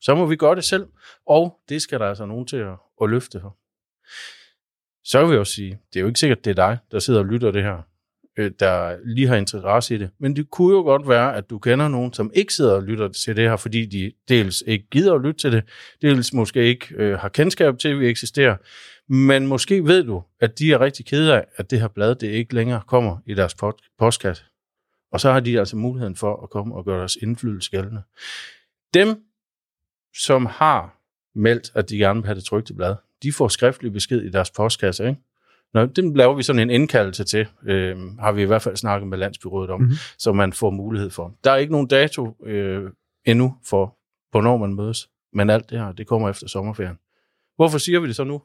Så 0.00 0.14
må 0.14 0.26
vi 0.26 0.36
gøre 0.36 0.54
det 0.54 0.64
selv, 0.64 0.86
og 1.26 1.60
det 1.68 1.82
skal 1.82 2.00
der 2.00 2.06
altså 2.06 2.26
nogen 2.26 2.46
til 2.46 2.56
at, 2.56 2.74
at 3.02 3.10
løfte 3.10 3.40
for. 3.40 3.56
Så 5.04 5.24
vil 5.24 5.30
jeg 5.30 5.40
også 5.40 5.52
sige, 5.52 5.78
det 5.92 5.96
er 5.96 6.00
jo 6.00 6.06
ikke 6.06 6.20
sikkert, 6.20 6.44
det 6.44 6.50
er 6.50 6.54
dig, 6.54 6.78
der 6.90 6.98
sidder 6.98 7.20
og 7.20 7.26
lytter 7.26 7.50
det 7.50 7.62
her, 7.62 7.82
øh, 8.38 8.50
der 8.58 8.96
lige 9.04 9.26
har 9.26 9.36
interesse 9.36 9.94
i 9.94 9.98
det. 9.98 10.10
Men 10.18 10.36
det 10.36 10.50
kunne 10.50 10.76
jo 10.76 10.82
godt 10.82 11.08
være, 11.08 11.36
at 11.36 11.50
du 11.50 11.58
kender 11.58 11.88
nogen, 11.88 12.12
som 12.12 12.30
ikke 12.34 12.54
sidder 12.54 12.74
og 12.74 12.82
lytter 12.82 13.08
til 13.08 13.36
det 13.36 13.48
her, 13.48 13.56
fordi 13.56 13.86
de 13.86 14.12
dels 14.28 14.64
ikke 14.66 14.86
gider 14.90 15.14
at 15.14 15.20
lytte 15.20 15.40
til 15.40 15.52
det, 15.52 15.64
dels 16.02 16.32
måske 16.32 16.64
ikke 16.64 16.94
øh, 16.94 17.18
har 17.18 17.28
kendskab 17.28 17.78
til, 17.78 17.88
at 17.88 18.00
vi 18.00 18.08
eksisterer. 18.08 18.56
Men 19.12 19.46
måske 19.46 19.84
ved 19.84 20.04
du, 20.04 20.22
at 20.40 20.58
de 20.58 20.72
er 20.72 20.80
rigtig 20.80 21.06
kede 21.06 21.34
af, 21.34 21.44
at 21.56 21.70
det 21.70 21.80
her 21.80 21.88
blad 21.88 22.14
det 22.14 22.28
ikke 22.28 22.54
længere 22.54 22.82
kommer 22.86 23.16
i 23.26 23.34
deres 23.34 23.56
postkasse. 23.98 24.44
Og 25.12 25.20
så 25.20 25.32
har 25.32 25.40
de 25.40 25.58
altså 25.58 25.76
muligheden 25.76 26.16
for 26.16 26.42
at 26.42 26.50
komme 26.50 26.74
og 26.74 26.84
gøre 26.84 26.98
deres 26.98 27.16
indflydelse 27.16 27.70
gældende. 27.70 28.02
Dem, 28.94 29.22
som 30.14 30.46
har 30.46 30.98
meldt, 31.34 31.72
at 31.74 31.90
de 31.90 31.98
gerne 31.98 32.20
vil 32.20 32.26
have 32.26 32.34
det 32.34 32.44
trygte 32.44 32.74
blad, 32.74 32.96
de 33.22 33.32
får 33.32 33.48
skriftlig 33.48 33.92
besked 33.92 34.22
i 34.22 34.30
deres 34.30 34.50
postkasse, 34.50 35.08
ikke? 35.08 35.20
Nå, 35.74 35.86
dem 35.86 36.14
laver 36.14 36.34
vi 36.34 36.42
sådan 36.42 36.62
en 36.62 36.70
indkaldelse 36.70 37.24
til, 37.24 37.46
øh, 37.66 37.96
har 38.18 38.32
vi 38.32 38.42
i 38.42 38.44
hvert 38.44 38.62
fald 38.62 38.76
snakket 38.76 39.08
med 39.08 39.18
Landsbyrådet 39.18 39.70
om, 39.70 39.80
Mhm. 39.80 39.84
mm-hmm. 39.84 39.96
så 40.18 40.32
man 40.32 40.52
får 40.52 40.70
mulighed 40.70 41.10
for. 41.10 41.34
Der 41.44 41.50
er 41.50 41.56
ikke 41.56 41.72
nogen 41.72 41.86
dato 41.86 42.36
øh, 42.44 42.90
endnu 43.24 43.56
for, 43.64 43.96
hvornår 44.30 44.56
man 44.56 44.74
mødes, 44.74 45.08
men 45.32 45.50
alt 45.50 45.70
det 45.70 45.78
her, 45.78 45.92
det 45.92 46.06
kommer 46.06 46.28
efter 46.30 46.48
sommerferien. 46.48 46.96
Hvorfor 47.56 47.78
siger 47.78 48.00
vi 48.00 48.06
det 48.08 48.16
så 48.16 48.24
nu? 48.24 48.42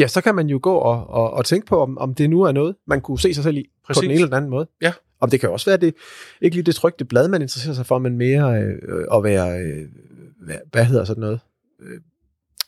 Ja, 0.00 0.06
så 0.06 0.20
kan 0.20 0.34
man 0.34 0.46
jo 0.48 0.60
gå 0.62 0.74
og, 0.74 1.06
og, 1.06 1.30
og 1.30 1.44
tænke 1.44 1.66
på, 1.66 1.82
om, 1.82 1.98
om 1.98 2.14
det 2.14 2.30
nu 2.30 2.42
er 2.42 2.52
noget, 2.52 2.76
man 2.86 3.00
kunne 3.00 3.18
se 3.20 3.34
sig 3.34 3.44
selv 3.44 3.56
i 3.56 3.66
Præcis. 3.86 3.98
på 3.98 4.02
den 4.02 4.10
ene 4.10 4.14
eller 4.14 4.26
den 4.26 4.34
anden 4.36 4.50
måde. 4.50 4.66
Ja. 4.82 4.92
Om 5.20 5.30
det 5.30 5.40
kan 5.40 5.50
også 5.50 5.70
være, 5.70 5.76
det 5.76 5.94
ikke 6.40 6.56
lige 6.56 6.64
det 6.64 6.74
trygte 6.74 7.04
blad, 7.04 7.28
man 7.28 7.42
interesserer 7.42 7.74
sig 7.74 7.86
for, 7.86 7.98
men 7.98 8.16
mere 8.16 8.62
øh, 8.62 9.04
at 9.14 9.24
være, 9.24 9.60
øh, 9.60 9.88
hvad, 10.44 10.56
hvad 10.72 10.84
hedder 10.84 11.04
sådan 11.04 11.20
noget, 11.20 11.40
øh, 11.80 12.00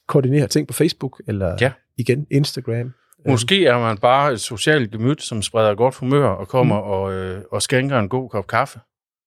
koordinere 0.07 0.47
ting 0.47 0.67
på 0.69 0.73
Facebook, 0.75 1.23
eller 1.27 1.57
Ja. 1.61 1.73
Igen 2.01 2.27
Instagram. 2.31 2.93
Måske 3.29 3.67
er 3.67 3.79
man 3.79 3.99
bare 3.99 4.33
et 4.33 4.41
socialt 4.41 4.91
gemyt, 4.91 5.23
som 5.23 5.43
spreder 5.43 5.75
godt 5.75 5.97
humør 5.97 6.29
og 6.29 6.49
kommer 6.49 6.81
mm. 6.81 6.91
og, 6.91 7.13
øh, 7.13 7.43
og 7.53 7.63
skænker 7.63 7.99
en 7.99 8.09
god 8.09 8.31
kop 8.31 8.47
kaffe. 8.47 8.81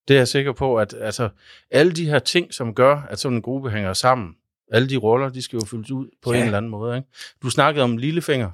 Det 0.08 0.13
er 0.13 0.18
jeg 0.18 0.27
sikker 0.27 0.51
på, 0.51 0.75
at 0.77 0.96
altså, 1.01 1.30
alle 1.72 1.92
de 1.92 2.06
her 2.10 2.20
ting, 2.20 2.53
som 2.53 2.74
gør, 2.74 3.08
at 3.10 3.20
sådan 3.20 3.36
en 3.38 3.42
gruppe 3.42 3.70
hænger 3.70 3.94
sammen, 3.94 4.30
alle 4.72 4.89
de 4.89 4.98
roller, 4.98 5.30
de 5.30 5.42
skal 5.42 5.58
jo 5.58 5.65
fyldes 5.65 5.92
ud 5.92 6.08
på 6.24 6.34
Ja. 6.34 6.38
en 6.39 6.46
eller 6.46 6.58
anden 6.58 6.72
måde. 6.72 6.98
Ikke? 6.98 7.08
Du 7.44 7.50
snakkede 7.50 7.84
om 7.84 7.98
lillefinger 7.98 8.50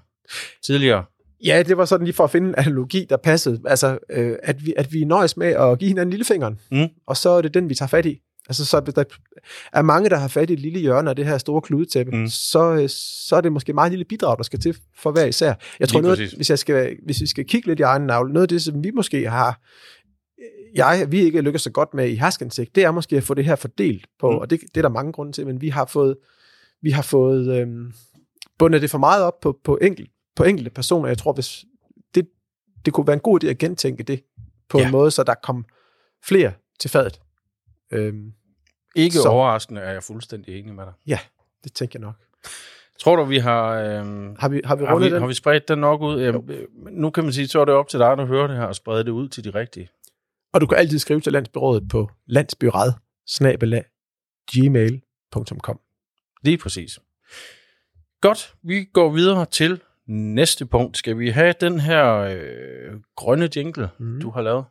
tidligere. 0.65 1.03
Ja, 1.45 1.63
det 1.67 1.77
var 1.77 1.85
sådan 1.85 2.05
lige 2.05 2.15
for 2.15 2.23
at 2.23 2.31
finde 2.31 2.47
en 2.49 2.55
analogi, 2.57 3.05
der 3.09 3.17
passede. 3.17 3.61
Altså, 3.65 3.97
øh, 4.09 4.35
at, 4.43 4.65
vi, 4.65 4.73
at 4.77 4.93
vi 4.93 5.03
nøjes 5.05 5.37
med 5.37 5.47
at 5.47 5.79
give 5.79 5.87
hinanden 5.87 6.09
lillefingeren, 6.09 6.59
Mm. 6.71 6.87
og 7.07 7.17
så 7.17 7.29
er 7.29 7.41
det 7.41 7.53
den, 7.53 7.69
vi 7.69 7.75
tager 7.75 7.87
fat 7.89 8.05
i. 8.05 8.21
Altså, 8.49 8.65
så 8.65 8.79
hvis 8.79 8.93
der 8.93 9.03
er 9.73 9.81
mange, 9.81 10.09
der 10.09 10.17
har 10.17 10.27
fat 10.27 10.49
i 10.49 10.53
et 10.53 10.59
lille 10.59 10.79
hjørne 10.79 11.09
af 11.09 11.15
det 11.15 11.25
her 11.25 11.37
store 11.37 11.61
kludetæppe, 11.61 12.11
Mm. 12.15 12.27
så, 12.27 12.73
øh, 12.73 12.89
så 13.27 13.35
er 13.35 13.41
det 13.41 13.51
måske 13.51 13.73
meget 13.73 13.91
lille 13.91 14.05
bidrag, 14.05 14.37
der 14.37 14.43
skal 14.43 14.59
til 14.59 14.77
for 14.97 15.11
hver 15.11 15.25
især. 15.25 15.53
Jeg 15.79 15.89
tror, 15.89 16.01
noget, 16.01 16.17
præcis. 16.17 16.33
hvis, 16.33 16.49
jeg 16.49 16.59
skal, 16.59 16.97
hvis 17.05 17.21
vi 17.21 17.25
skal 17.27 17.45
kigge 17.45 17.67
lidt 17.67 17.79
i 17.79 17.83
egen 17.83 18.01
navle, 18.01 18.33
noget 18.33 18.43
af 18.43 18.47
det, 18.49 18.61
som 18.61 18.83
vi 18.83 18.91
måske 18.91 19.29
har, 19.29 19.61
jeg, 20.75 21.07
vi 21.09 21.19
ikke 21.19 21.41
lykkes 21.41 21.61
så 21.61 21.71
godt 21.71 21.93
med 21.93 22.09
i 22.09 22.15
herskendsigt, 22.15 22.75
det 22.75 22.83
er 22.83 22.91
måske 22.91 23.17
at 23.17 23.23
få 23.23 23.33
det 23.33 23.45
her 23.45 23.55
fordelt 23.55 24.05
på, 24.19 24.31
mm. 24.31 24.37
og 24.37 24.49
det, 24.49 24.59
det 24.61 24.77
er 24.77 24.81
der 24.81 24.89
mange 24.89 25.11
grunde 25.11 25.31
til, 25.31 25.45
men 25.47 25.61
vi 25.61 25.69
har 25.69 25.85
fået, 25.85 26.17
vi 26.81 26.91
har 26.91 27.01
fået 27.01 27.61
øhm, 27.61 27.93
bundet 28.59 28.81
det 28.81 28.89
for 28.89 28.97
meget 28.97 29.23
op 29.23 29.39
på, 29.41 29.59
på, 29.63 29.77
enkelt, 29.81 30.09
på 30.35 30.43
enkelte 30.43 30.69
personer. 30.71 31.07
Jeg 31.07 31.17
tror, 31.17 31.33
hvis 31.33 31.65
det, 32.15 32.27
det 32.85 32.93
kunne 32.93 33.07
være 33.07 33.13
en 33.13 33.19
god 33.19 33.43
idé 33.43 33.47
at 33.47 33.57
gentænke 33.57 34.03
det 34.03 34.21
på 34.69 34.79
Ja. 34.79 34.85
en 34.85 34.91
måde, 34.91 35.11
så 35.11 35.23
der 35.23 35.33
kom 35.43 35.65
flere 36.25 36.51
til 36.79 36.89
fadet. 36.89 37.19
Øhm, 37.91 38.31
Ikke 38.95 39.15
Så. 39.15 39.29
overraskende 39.29 39.81
er 39.81 39.91
jeg 39.91 40.03
fuldstændig 40.03 40.59
enig 40.59 40.73
med 40.73 40.85
dig. 40.85 40.93
det 41.63 41.73
tænker 41.73 41.99
jeg 41.99 42.05
nok. 42.05 42.15
Tror 42.99 43.15
du, 43.15 43.23
vi 43.23 43.37
har... 43.37 43.71
Øhm, 43.71 44.35
Har 44.39 44.49
vi, 44.49 44.61
har 44.65 44.75
vi 44.75 44.85
har, 44.85 44.95
vi, 44.95 45.09
den? 45.09 45.19
har 45.19 45.27
vi 45.27 45.33
spredt 45.33 45.67
den 45.67 45.79
nok 45.79 46.01
ud? 46.01 46.21
Jamen, 46.21 46.51
øh, 46.51 46.67
nu 46.91 47.09
kan 47.09 47.23
man 47.23 47.33
sige, 47.33 47.47
så 47.47 47.61
er 47.61 47.65
det 47.65 47.73
op 47.73 47.87
til 47.87 47.99
dig, 47.99 48.17
der 48.17 48.25
hører 48.25 48.47
det 48.47 48.57
her, 48.57 48.63
og 48.63 48.75
sprede 48.75 49.03
det 49.03 49.11
ud 49.11 49.27
til 49.29 49.43
de 49.43 49.49
rigtige. 49.49 49.89
Og 50.53 50.61
du 50.61 50.65
kan 50.65 50.77
altid 50.77 50.99
skrive 50.99 51.21
til 51.21 51.33
landsbyrådet 51.33 51.89
på 51.89 52.09
landsbyrad 52.25 52.93
gmail.com. 54.51 55.79
Lige 56.43 56.57
præcis. 56.57 56.99
Godt, 58.21 58.55
vi 58.63 58.83
går 58.93 59.09
videre 59.09 59.45
til 59.45 59.81
næste 60.07 60.65
punkt. 60.65 60.97
Skal 60.97 61.17
vi 61.19 61.29
have 61.29 61.53
den 61.61 61.79
her 61.79 62.13
øh, 62.15 62.99
grønne 63.15 63.49
jingle, 63.55 63.89
mm. 63.97 64.21
du 64.21 64.29
har 64.29 64.41
lavet? 64.41 64.65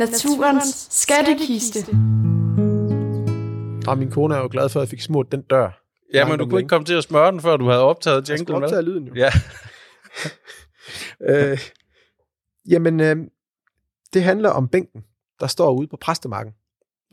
Naturens 0.00 0.86
skattekiste. 0.90 1.78
Og 3.88 3.98
min 3.98 4.10
kone 4.10 4.34
er 4.34 4.38
jo 4.38 4.48
glad 4.50 4.68
for, 4.68 4.80
at 4.80 4.84
jeg 4.84 4.88
fik 4.90 5.00
smurt 5.00 5.32
den 5.32 5.42
dør. 5.42 5.82
Ja, 6.14 6.28
men 6.28 6.38
du 6.38 6.46
kunne 6.46 6.60
ikke 6.60 6.68
komme 6.68 6.84
til 6.84 6.94
at 6.94 7.04
smøre 7.04 7.32
den, 7.32 7.40
før 7.40 7.56
du 7.56 7.68
havde 7.68 7.82
optaget 7.82 8.28
Jeg 8.28 8.38
jinglen 8.38 8.58
med. 8.60 8.66
optage 8.68 8.82
lyden 8.82 9.06
jo. 9.06 9.14
Ja, 9.14 9.30
øh, 11.52 11.58
jamen, 12.68 13.00
øh, 13.00 13.16
det 14.12 14.22
handler 14.22 14.50
om 14.50 14.68
bænken, 14.68 15.02
der 15.40 15.46
står 15.46 15.72
ude 15.72 15.88
på 15.88 15.96
præstemarken. 16.00 16.52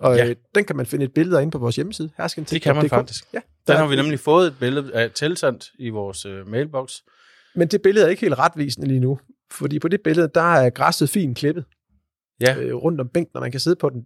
Og 0.01 0.15
Ja. 0.15 0.23
ja. 0.23 0.29
øh, 0.29 0.35
den 0.55 0.65
kan 0.65 0.75
man 0.75 0.85
finde 0.85 1.05
et 1.05 1.13
billede 1.13 1.37
af 1.37 1.41
inde 1.41 1.51
på 1.51 1.57
vores 1.57 1.75
hjemmeside, 1.75 2.09
det 2.49 2.61
kan 2.61 2.75
man 2.75 2.89
faktisk. 2.89 3.23
Ja, 3.33 3.39
Den 3.39 3.43
der- 3.67 3.77
har 3.77 3.87
vi 3.87 3.95
nemlig 3.95 4.19
fået 4.19 4.47
et 4.47 4.55
billede 4.59 4.93
af 4.93 5.11
tilsendt 5.11 5.65
i 5.79 5.89
vores 5.89 6.25
øh, 6.25 6.47
mailbox. 6.47 6.91
Men 7.55 7.67
det 7.67 7.81
billede 7.81 8.05
er 8.05 8.09
ikke 8.09 8.21
helt 8.21 8.37
retvisende 8.39 8.87
lige 8.87 8.99
nu, 8.99 9.19
fordi 9.51 9.79
på 9.79 9.87
det 9.87 10.01
billede, 10.03 10.29
der 10.35 10.53
er 10.55 10.69
græsset 10.69 11.09
fint 11.09 11.37
klippet 11.37 11.65
Ja, 12.41 12.55
øh, 12.59 12.75
rundt 12.75 13.01
om 13.01 13.07
bænken, 13.13 13.31
og 13.35 13.41
man 13.41 13.51
kan 13.51 13.59
sidde 13.59 13.75
på 13.75 13.89
den. 13.89 14.01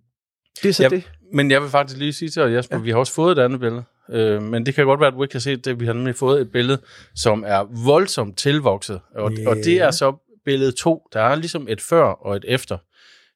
Det 0.63 0.69
er 0.69 0.73
så 0.73 0.83
Ja. 0.83 0.89
det. 0.89 1.11
men 1.33 1.51
jeg 1.51 1.61
vil 1.61 1.69
faktisk 1.69 1.99
lige 1.99 2.13
sige 2.13 2.29
til 2.29 2.41
dig, 2.41 2.53
Jesper, 2.53 2.77
ja. 2.77 2.83
Vi 2.83 2.89
har 2.89 2.97
også 2.97 3.13
fået 3.13 3.37
et 3.37 3.41
andet 3.41 3.59
billede. 3.59 3.83
Øh, 4.11 4.41
men 4.43 4.65
det 4.65 4.75
kan 4.75 4.85
godt 4.85 4.99
være, 4.99 5.07
at 5.07 5.13
du 5.13 5.23
ikke 5.23 5.35
har 5.35 5.39
set 5.39 5.65
det. 5.65 5.79
Vi 5.79 5.85
har 5.85 5.93
nemlig 5.93 6.15
fået 6.15 6.41
et 6.41 6.51
billede, 6.51 6.81
som 7.15 7.43
er 7.47 7.85
voldsomt 7.85 8.37
tilvokset. 8.37 8.99
Og, 9.15 9.33
Ja. 9.33 9.49
og 9.49 9.55
det 9.55 9.81
er 9.81 9.91
så 9.91 10.13
billede 10.45 10.71
to. 10.71 11.07
Der 11.13 11.21
er 11.21 11.35
ligesom 11.35 11.67
et 11.69 11.81
før 11.81 12.03
og 12.03 12.35
et 12.35 12.45
efter. 12.47 12.77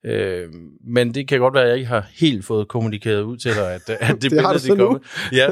Øh, 0.05 0.47
men 0.87 1.13
det 1.13 1.27
kan 1.27 1.39
godt 1.39 1.53
være, 1.53 1.63
at 1.63 1.69
jeg 1.69 1.77
ikke 1.77 1.87
har 1.87 2.07
helt 2.19 2.45
fået 2.45 2.67
kommunikeret 2.67 3.21
ud 3.21 3.37
til 3.37 3.51
dig, 3.55 3.73
at, 3.73 3.89
at 3.89 3.99
det, 4.15 4.21
Det 4.21 4.31
billede 4.31 4.53
det 4.53 4.69
er 4.69 4.75
kommet. 4.75 5.01
Ja, 5.31 5.47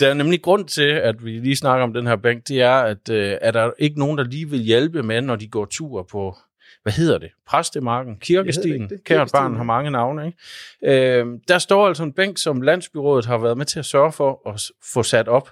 der 0.00 0.08
er 0.08 0.14
nemlig 0.14 0.42
grund 0.42 0.64
til, 0.68 0.82
at 0.88 1.24
vi 1.24 1.30
lige 1.30 1.56
snakker 1.56 1.84
om 1.84 1.92
den 1.92 2.06
her 2.06 2.16
bænk, 2.16 2.48
det 2.48 2.60
er, 2.60 2.72
at 2.74 3.10
øh, 3.10 3.36
er 3.40 3.50
der 3.50 3.70
ikke 3.78 3.98
nogen, 3.98 4.18
der 4.18 4.24
lige 4.24 4.50
vil 4.50 4.60
hjælpe 4.60 5.02
med, 5.02 5.20
når 5.22 5.36
de 5.36 5.48
går 5.48 5.64
tur 5.64 6.02
på, 6.10 6.36
hvad 6.82 6.92
hedder 6.92 7.18
det? 7.18 7.30
Præstemarken, 7.46 8.18
kirkestien. 8.18 8.88
Det 8.88 9.04
kært 9.04 9.30
barn 9.32 9.56
har 9.56 9.64
mange 9.64 9.90
navne, 9.90 10.26
ikke? 10.26 11.18
Øh, 11.18 11.26
der 11.48 11.58
står 11.58 11.88
altså 11.88 12.02
en 12.02 12.12
bænk, 12.12 12.38
som 12.38 12.62
Landsbyrådet 12.62 13.26
har 13.26 13.38
været 13.38 13.58
med 13.58 13.66
til 13.66 13.78
at 13.78 13.84
sørge 13.84 14.12
for 14.12 14.48
at 14.48 14.62
få 14.92 15.02
sat 15.02 15.28
op 15.28 15.50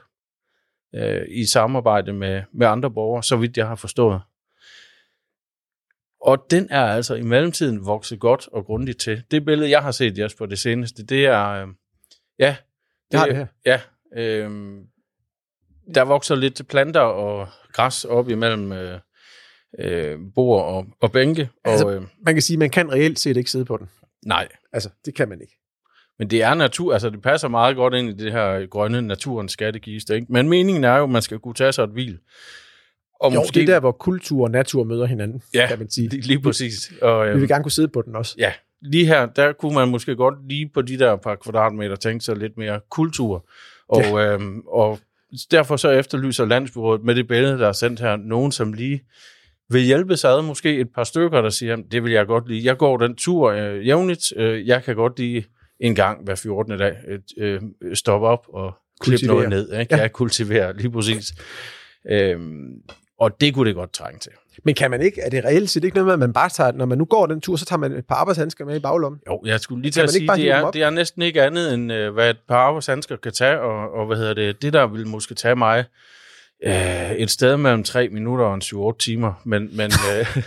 øh, 0.95 1.23
i 1.29 1.47
samarbejde 1.47 2.13
med, 2.13 2.43
med 2.53 2.67
andre 2.67 2.91
borgere, 2.91 3.23
så 3.23 3.37
vidt 3.37 3.57
jeg 3.57 3.67
har 3.67 3.75
forstået. 3.75 4.21
Og 6.21 6.47
den 6.51 6.69
er 6.71 6.85
altså 6.85 7.15
i 7.15 7.23
mellemtiden 7.23 7.87
vokset 7.87 8.21
godt 8.21 8.49
og 8.53 8.65
grundigt 8.65 9.01
til. 9.01 9.23
Det 9.31 9.45
billede, 9.45 9.71
jeg 9.71 9.83
har 9.83 9.91
set, 9.91 10.19
Jesper, 10.19 10.47
det 10.47 10.59
seneste, 10.59 11.07
det 11.07 11.27
er... 11.27 11.49
Øh, 11.49 11.69
ja, 12.39 12.57
Jeg 13.13 13.21
har 13.21 13.27
det 13.27 13.37
her. 13.37 13.47
Ja, 13.67 13.81
øh, 14.17 14.51
der 15.95 16.03
vokser 16.03 16.35
lidt 16.35 16.69
planter 16.69 17.01
og 17.01 17.49
græs 17.73 18.05
op 18.05 18.29
imellem 18.29 18.73
øh, 18.73 19.01
øh, 19.79 20.19
bord 20.35 20.65
og, 20.65 20.87
og 21.01 21.13
bænke. 21.13 21.49
Og, 21.65 21.71
Altså- 21.73 21.91
øh, 21.91 22.03
Man 22.25 22.35
kan 22.35 22.43
sige, 22.43 22.55
at 22.55 22.59
man 22.59 22.71
kan 22.71 22.93
reelt 22.93 23.19
set 23.19 23.37
ikke 23.37 23.51
sidde 23.51 23.65
på 23.65 23.77
den. 23.77 23.89
nej, 24.27 24.49
Altså, 24.73 24.89
det 25.05 25.15
kan 25.15 25.29
man 25.29 25.41
ikke. 25.41 25.55
men 26.19 26.31
det 26.31 26.43
er 26.43 26.55
natur, 26.55 26.93
altså 26.93 27.11
det 27.11 27.23
passer 27.23 27.49
meget 27.49 27.77
godt 27.77 27.95
ind 27.95 28.09
i 28.09 28.25
det 28.25 28.33
her 28.33 28.67
grønne 28.67 29.03
naturens 29.03 29.53
skattekiste. 29.53 30.15
Ikke? 30.15 30.27
Men 30.33 30.49
meningen 30.49 30.85
er 30.85 30.97
jo, 30.97 31.05
at 31.05 31.11
man 31.11 31.23
skal 31.23 31.39
kunne 31.39 31.55
tage 31.55 31.73
sig 31.73 31.83
et 31.85 31.91
hvil. 31.91 32.19
Og 33.21 33.35
Jo, 33.35 33.43
det 33.55 33.63
er 33.63 33.67
der, 33.67 33.81
hvor 33.81 33.93
kultur 33.93 34.45
og 34.45 34.51
natur 34.51 34.85
møder 34.85 35.07
hinanden, 35.07 35.43
Ja, 35.55 35.67
kan 35.69 35.79
man 35.79 35.91
sige. 35.91 36.09
lige, 36.09 36.41
præcis. 36.41 36.93
Og, 37.03 37.27
Vi 37.27 37.31
øh, 37.31 37.41
vil 37.41 37.49
gerne 37.49 37.63
kunne 37.65 37.73
sidde 37.73 37.89
på 37.89 38.03
den 38.03 38.17
også. 38.17 38.35
ja, 38.39 38.53
lige 38.83 39.07
her, 39.07 39.27
der 39.27 39.53
kunne 39.53 39.75
man 39.75 39.89
måske 39.89 40.17
godt 40.17 40.49
lige 40.49 40.71
på 40.75 40.83
de 40.83 40.99
der 40.99 41.17
par 41.17 41.35
kvadratmeter 41.35 41.97
tænke 41.97 42.25
sig 42.25 42.37
lidt 42.37 42.57
mere 42.57 42.81
kultur. 42.91 43.49
Og, 43.89 44.03
ja. 44.03 44.33
øhm, 44.35 44.61
og 44.67 44.99
derfor 45.51 45.77
så 45.77 45.91
efterlyser 45.91 46.45
Landsbyrådet 46.45 47.05
med 47.05 47.15
det 47.15 47.29
billede, 47.29 47.59
der 47.59 47.69
er 47.69 47.73
sendt 47.73 48.01
her, 48.01 48.17
nogen 48.17 48.53
som 48.53 48.73
lige 48.73 49.03
vil 49.71 49.83
hjælpe 49.83 50.17
sig 50.17 50.31
ad, 50.31 50.43
måske 50.43 50.81
et 50.81 50.89
par 50.95 51.05
stykker, 51.05 51.41
der 51.41 51.51
siger, 51.51 51.77
det 51.77 52.05
vil 52.05 52.13
jeg 52.13 52.27
godt 52.27 52.49
lide. 52.49 52.67
Jeg 52.67 52.77
går 52.77 52.97
den 52.97 53.17
tur 53.17 53.51
øh, 53.51 53.87
jævnligt. 53.87 54.33
Øh, 54.37 54.67
jeg 54.67 54.85
kan 54.85 54.97
godt 54.97 55.19
lige 55.19 55.47
en 55.81 55.95
gang 55.95 56.25
hver 56.25 56.35
14. 56.35 56.79
dag 56.79 56.97
øh, 57.09 57.21
øh, 57.39 57.97
stoppe 57.97 58.27
op 58.27 58.47
og 58.53 58.75
klippe 59.01 59.27
noget 59.27 59.49
ned. 59.49 59.73
Ikke? 59.73 59.97
Ja. 59.97 60.01
Jeg 60.01 60.13
kultiverer 60.13 60.73
lige 60.73 60.91
præcis. 60.91 61.33
Øhm, 62.11 62.73
og 63.21 63.41
det 63.41 63.55
kunne 63.55 63.69
det 63.69 63.75
godt 63.75 63.93
trænge 63.93 64.19
til. 64.19 64.33
Men 64.65 64.75
kan 64.75 64.91
man 64.91 65.03
ikke, 65.03 65.21
er 65.21 65.31
det 65.31 65.45
reelt 65.45 65.71
set 65.71 65.85
ikke 65.85 65.95
noget 65.95 66.07
med, 66.07 66.13
at 66.13 66.19
man 66.19 66.33
bare 66.33 66.49
tager, 66.49 66.73
når 66.73 66.85
man 66.85 66.99
nu 66.99 67.05
går 67.05 67.27
den 67.27 67.41
tur, 67.41 67.57
så 67.57 67.65
tager 67.65 67.79
man 67.79 67.93
et 67.93 68.07
par 68.07 68.15
arbejdshandsker 68.15 68.65
med 68.65 68.77
i 68.77 68.79
baglommen? 68.79 69.21
Jo, 69.27 69.43
jeg 69.45 69.61
skulle 69.61 69.83
lige 69.83 69.93
til 69.93 70.01
at 70.01 70.11
sige, 70.11 70.29
det 70.37 70.51
er, 70.51 70.71
det 70.71 70.83
er 70.83 70.91
næsten 70.91 71.23
ikke 71.23 71.43
andet, 71.43 71.75
end 71.75 71.93
øh, 71.93 72.13
hvad 72.13 72.31
et 72.31 72.37
par 72.49 72.57
arbejdshandsker 72.57 73.17
kan 73.17 73.33
tage, 73.33 73.61
og, 73.61 73.93
og 73.93 74.07
hvad 74.07 74.17
hedder 74.17 74.35
det, 74.35 74.63
det 74.63 74.73
der 74.73 74.87
vil 74.87 75.07
måske 75.07 75.35
tage 75.35 75.57
mig 75.57 75.85
øh, 76.65 77.13
et 77.13 77.31
sted 77.31 77.57
mellem 77.57 77.83
3 77.83 78.09
minutter 78.09 78.45
og 78.45 78.55
en 78.55 78.63
7-8 78.63 78.97
timer, 78.97 79.33
men, 79.45 79.77
men, 79.77 79.91
øh, 80.13 80.43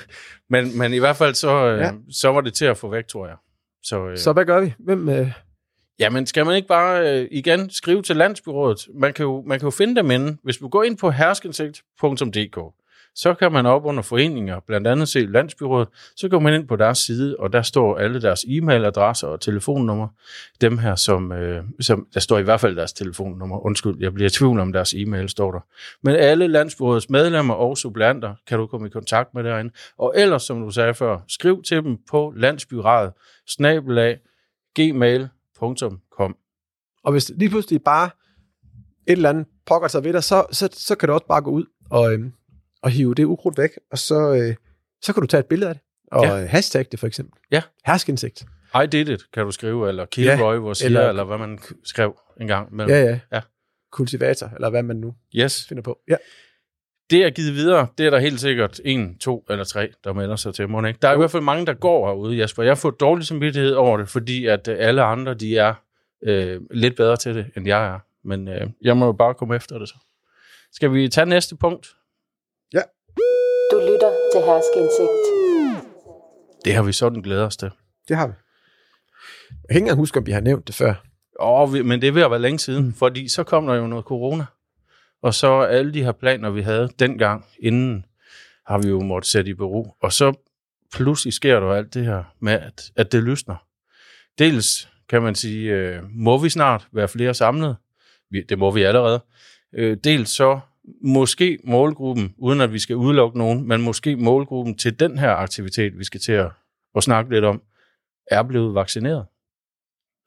men, 0.49 0.77
men 0.77 0.93
i 0.93 0.97
hvert 0.97 1.15
fald 1.15 1.33
så, 1.35 1.65
øh, 1.67 1.79
ja. 1.79 1.91
Så 2.11 2.31
var 2.31 2.41
det 2.41 2.53
til 2.53 2.65
at 2.65 2.77
få 2.77 2.89
væk, 2.89 3.07
tror 3.07 3.27
jeg. 3.27 3.35
Så, 3.83 4.07
øh, 4.07 4.17
Så 4.17 4.33
hvad 4.33 4.45
gør 4.45 4.59
vi? 4.61 4.73
Hvem, 4.79 5.09
øh, 5.09 5.31
Jamen, 5.99 6.25
skal 6.25 6.45
man 6.45 6.55
ikke 6.55 6.67
bare 6.67 7.21
øh, 7.21 7.27
igen 7.31 7.69
skrive 7.69 8.01
til 8.01 8.15
Landsbyrådet? 8.15 8.87
Man 8.95 9.13
kan, 9.13 9.23
jo, 9.23 9.43
man 9.47 9.59
kan 9.59 9.65
jo 9.65 9.71
finde 9.71 9.95
dem 9.95 10.11
inde. 10.11 10.37
Hvis 10.43 10.57
du 10.57 10.67
går 10.67 10.83
ind 10.83 10.97
på 10.97 11.11
herskeindsigt.dk, 11.11 12.57
så 13.15 13.33
kan 13.33 13.51
man 13.51 13.65
op 13.65 13.85
under 13.85 14.01
foreninger, 14.01 14.59
blandt 14.59 14.87
andet 14.87 15.07
se 15.07 15.19
Landsbyrådet, 15.25 15.87
så 16.15 16.29
går 16.29 16.39
man 16.39 16.53
ind 16.53 16.67
på 16.67 16.75
deres 16.75 16.97
side, 16.97 17.35
og 17.39 17.53
der 17.53 17.61
står 17.61 17.97
alle 17.97 18.21
deres 18.21 18.39
e-mailadresser 18.43 19.27
og 19.27 19.41
telefonnummer. 19.41 20.07
Dem 20.61 20.77
her, 20.77 20.95
som, 20.95 21.31
øh, 21.31 21.63
som 21.79 22.07
der 22.13 22.19
står 22.19 22.37
i 22.37 22.41
hvert 22.41 22.59
fald 22.59 22.75
deres 22.75 22.93
telefonnummer. 22.93 23.65
Undskyld, 23.65 23.95
jeg 23.99 24.13
bliver 24.13 24.27
i 24.27 24.29
tvivl 24.29 24.59
om 24.59 24.73
deres 24.73 24.93
e-mail, 24.93 25.29
står 25.29 25.51
der. 25.51 25.59
Men 26.03 26.15
alle 26.15 26.47
Landsbyrådets 26.47 27.09
medlemmer 27.09 27.53
og 27.53 27.77
suppleanter 27.77 28.35
kan 28.47 28.59
du 28.59 28.67
komme 28.67 28.87
i 28.87 28.89
kontakt 28.89 29.33
med 29.33 29.43
derinde. 29.43 29.73
Og 29.97 30.13
ellers, 30.15 30.43
som 30.43 30.61
du 30.61 30.69
sagde 30.69 30.93
før, 30.93 31.19
skriv 31.27 31.63
til 31.63 31.83
dem 31.83 31.97
på 32.11 32.33
landsbyradet, 32.37 33.13
snabelag, 33.47 34.17
gmail.com. 34.75 36.35
og 37.03 37.11
hvis 37.11 37.31
lige 37.35 37.49
pludselig 37.49 37.81
bare 37.83 38.09
et 39.07 39.11
eller 39.11 39.29
andet 39.29 39.45
pokker 39.65 39.87
sig 39.87 40.03
ved 40.03 40.13
dig, 40.13 40.23
så, 40.23 40.45
så, 40.51 40.69
så 40.71 40.95
kan 40.95 41.07
du 41.07 41.13
også 41.13 41.27
bare 41.27 41.41
gå 41.41 41.51
ud 41.51 41.65
og, 41.89 42.13
øhm, 42.13 42.33
og 42.81 42.89
hive 42.89 43.13
det 43.15 43.23
ukrudt 43.25 43.57
væk, 43.57 43.69
og 43.91 43.97
så, 43.97 44.33
øh, 44.33 44.55
så 45.01 45.13
kan 45.13 45.21
du 45.21 45.27
tage 45.27 45.39
et 45.39 45.45
billede 45.45 45.69
af 45.69 45.75
det, 45.75 45.83
og 46.11 46.25
Ja. 46.25 46.35
ja. 46.37 46.45
hashtag 46.45 46.85
det 46.91 46.99
for 46.99 47.07
eksempel. 47.07 47.39
Ja. 47.51 47.61
Herskindsigt. 47.85 48.43
I 48.83 48.85
did 48.91 49.07
it, 49.09 49.31
kan 49.33 49.45
du 49.45 49.51
skrive, 49.51 49.89
eller 49.89 50.05
Kilroy, 50.05 50.53
ja, 50.53 50.59
hvor 50.59 50.73
siger, 50.73 50.87
eller, 50.87 51.09
eller- 51.09 51.23
hvad 51.23 51.37
man 51.37 51.59
skrev 51.83 52.19
en 52.41 52.47
gang. 52.47 52.75
Mellem. 52.75 52.89
Ja, 52.95 53.03
ja. 53.03 53.19
Ja. 53.31 53.41
Kultivator, 53.91 54.51
eller 54.55 54.69
hvad 54.69 54.83
man 54.83 54.95
nu 54.95 55.13
Yes. 55.35 55.65
finder 55.69 55.83
på. 55.83 55.99
Ja. 56.09 56.15
Det 57.09 57.23
er 57.25 57.29
givet 57.29 57.53
videre, 57.55 57.87
det 57.97 58.05
er 58.05 58.09
der 58.09 58.19
helt 58.19 58.39
sikkert 58.39 58.79
en, 58.85 59.17
to 59.17 59.45
eller 59.49 59.63
tre, 59.63 59.89
der 60.03 60.13
melder 60.13 60.35
sig 60.35 60.53
til 60.53 60.69
mig. 60.69 60.87
Ikke? 60.87 60.99
Der 61.01 61.07
er 61.07 61.13
i 61.13 61.17
hvert 61.17 61.31
fald 61.31 61.43
mange, 61.43 61.65
der 61.65 61.73
går 61.73 62.07
herude, 62.07 62.35
Jasper. 62.37 62.63
Jeg 62.63 62.77
får 62.77 62.89
dårlig 62.91 63.25
samvittighed 63.27 63.73
over 63.73 63.97
det, 63.97 64.09
fordi 64.09 64.45
at 64.45 64.67
øh, 64.67 64.75
alle 64.79 65.03
andre, 65.03 65.33
de 65.33 65.57
er 65.57 65.73
øh, 66.23 66.61
lidt 66.71 66.95
bedre 66.95 67.17
til 67.17 67.35
det, 67.35 67.45
end 67.57 67.67
jeg 67.67 67.87
er. 67.93 67.99
Men 68.23 68.47
øh, 68.47 68.67
jeg 68.81 68.97
må 68.97 69.05
jo 69.05 69.11
bare 69.11 69.33
komme 69.33 69.55
efter 69.55 69.79
det 69.79 69.89
så. 69.89 69.95
Skal 70.73 70.93
vi 70.93 71.07
tage 71.09 71.25
næste 71.25 71.55
punkt? 71.55 71.87
Til 74.33 74.41
Herskeindsigt. 74.41 75.09
Det 76.65 76.73
har 76.73 76.83
vi 76.83 76.91
sådan 76.91 77.21
glædet 77.21 77.43
os 77.43 77.57
til. 77.57 77.69
Det 78.07 78.15
har 78.17 78.27
vi. 78.27 78.33
Jeg 79.49 79.57
kan 79.69 79.75
ikke 79.75 79.79
engang 79.83 79.97
huske, 79.97 80.19
om 80.19 80.25
vi 80.25 80.31
har 80.31 80.39
nævnt 80.41 80.67
det 80.67 80.75
før. 80.75 80.93
Åh, 81.39 81.73
vi- 81.73 81.81
men 81.81 82.01
det 82.01 82.07
er 82.07 82.11
ved 82.11 82.21
at 82.21 82.31
være 82.31 82.39
længe 82.41 82.59
siden, 82.59 82.85
mm. 82.85 82.93
fordi 82.93 83.29
så 83.29 83.43
kom 83.43 83.67
der 83.67 83.75
jo 83.75 83.87
noget 83.87 84.05
corona. 84.05 84.45
Og 85.23 85.33
så 85.33 85.59
alle 85.61 85.93
de 85.93 86.03
her 86.03 86.11
planer, 86.11 86.49
vi 86.49 86.61
havde 86.61 86.89
dengang 86.99 87.45
inden, 87.59 88.05
har 88.67 88.77
vi 88.77 88.89
jo 88.89 89.01
måttet 89.01 89.31
sætte 89.31 89.51
i 89.51 89.53
bero. 89.53 89.95
Og 90.01 90.13
så 90.13 90.33
pludselig 90.93 91.33
sker 91.33 91.59
der 91.59 91.67
jo 91.67 91.73
alt 91.73 91.93
det 91.93 92.05
her 92.05 92.23
med, 92.39 92.53
at, 92.53 92.91
at 92.95 93.11
det 93.11 93.23
lysner. 93.23 93.55
Dels 94.39 94.89
kan 95.09 95.21
man 95.21 95.35
sige, 95.35 95.71
øh, 95.71 96.03
må 96.09 96.37
vi 96.37 96.49
snart 96.49 96.87
være 96.93 97.07
flere 97.07 97.33
samlet? 97.33 97.75
Vi, 98.29 98.41
det 98.49 98.59
må 98.59 98.71
vi 98.71 98.83
allerede. 98.83 99.19
Øh, 99.73 99.97
dels 100.03 100.29
så 100.29 100.59
måske 101.03 101.59
målgruppen, 101.63 102.35
uden 102.37 102.61
at 102.61 102.73
vi 102.73 102.79
skal 102.79 102.95
udelukke 102.95 103.37
nogen, 103.37 103.67
men 103.67 103.81
måske 103.81 104.15
målgruppen 104.15 104.77
til 104.77 104.99
den 104.99 105.17
her 105.17 105.29
aktivitet, 105.29 105.99
vi 105.99 106.03
skal 106.03 106.19
til 106.19 106.31
at, 106.31 106.51
at 106.95 107.03
snakke 107.03 107.33
lidt 107.33 107.45
om, 107.45 107.61
er 108.31 108.43
blevet 108.43 108.75
vaccineret. 108.75 109.25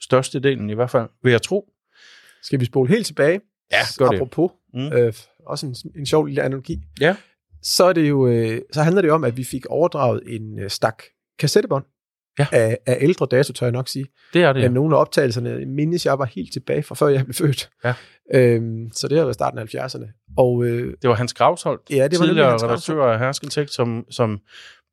Størstedelen 0.01 0.71
i 0.71 0.75
hvert 0.75 0.91
fald, 0.91 1.09
vil 1.23 1.31
jeg 1.31 1.43
tro. 1.43 1.73
Skal 2.43 2.61
vi 2.61 2.65
spole 2.65 2.89
helt 2.89 3.07
tilbage? 3.07 3.41
Ja, 3.73 3.77
gør 3.99 4.09
det. 4.09 4.17
Apropos, 4.17 4.51
Mm. 4.75 4.81
mm. 4.81 4.93
øh, 4.93 5.13
også 5.47 5.67
en, 5.67 5.77
en 5.97 6.07
sjov 6.07 6.27
lille 6.27 6.43
analogi. 6.43 6.83
Ja. 7.01 7.17
Så, 7.63 7.85
er 7.85 7.93
det 7.93 8.09
jo, 8.09 8.27
øh, 8.29 8.61
så 8.73 8.83
handler 8.83 9.03
det 9.03 9.09
jo 9.09 9.15
om, 9.15 9.25
at 9.25 9.37
vi 9.37 9.45
fik 9.45 9.67
overdraget 9.67 10.23
en 10.27 10.59
øh, 10.59 10.71
stak 10.71 11.03
kassettebånd 11.39 11.85
Ja. 12.39 12.47
af, 12.53 12.79
af 12.87 12.99
ældre 13.01 13.27
dato, 13.31 13.53
tør 13.53 13.67
jeg 13.67 13.73
nok 13.73 13.89
sige. 13.89 14.07
Det 14.33 14.43
er 14.43 14.53
det. 14.53 14.61
Ja. 14.63 14.69
Nogle 14.69 14.97
af 14.97 15.01
optagelserne 15.01 15.67
mindes 15.67 16.07
jeg 16.07 16.19
var 16.19 16.25
helt 16.25 16.53
tilbage 16.53 16.83
fra 16.83 16.95
før 16.95 17.09
jeg 17.09 17.25
blev 17.25 17.35
født. 17.35 17.71
Ja. 17.85 17.95
Øhm, 18.35 18.91
så 18.93 19.09
det 19.09 19.19
har 19.19 19.25
været 19.25 19.35
starten 19.35 19.59
af 19.59 19.75
70'erne. 19.75 20.35
Og 20.37 20.65
øh, 20.65 20.95
Det 21.03 21.09
var 21.11 21.15
Hans 21.15 21.35
Gravsholdt, 21.35 21.91
Ja, 21.91 22.09
det 22.09 22.19
var 22.19 22.27
tidligere 22.27 22.51
Hans 22.51 22.65
redaktør 22.65 23.05
af 23.05 23.19
Herskentægt, 23.19 23.71
som, 23.71 24.05
som 24.11 24.39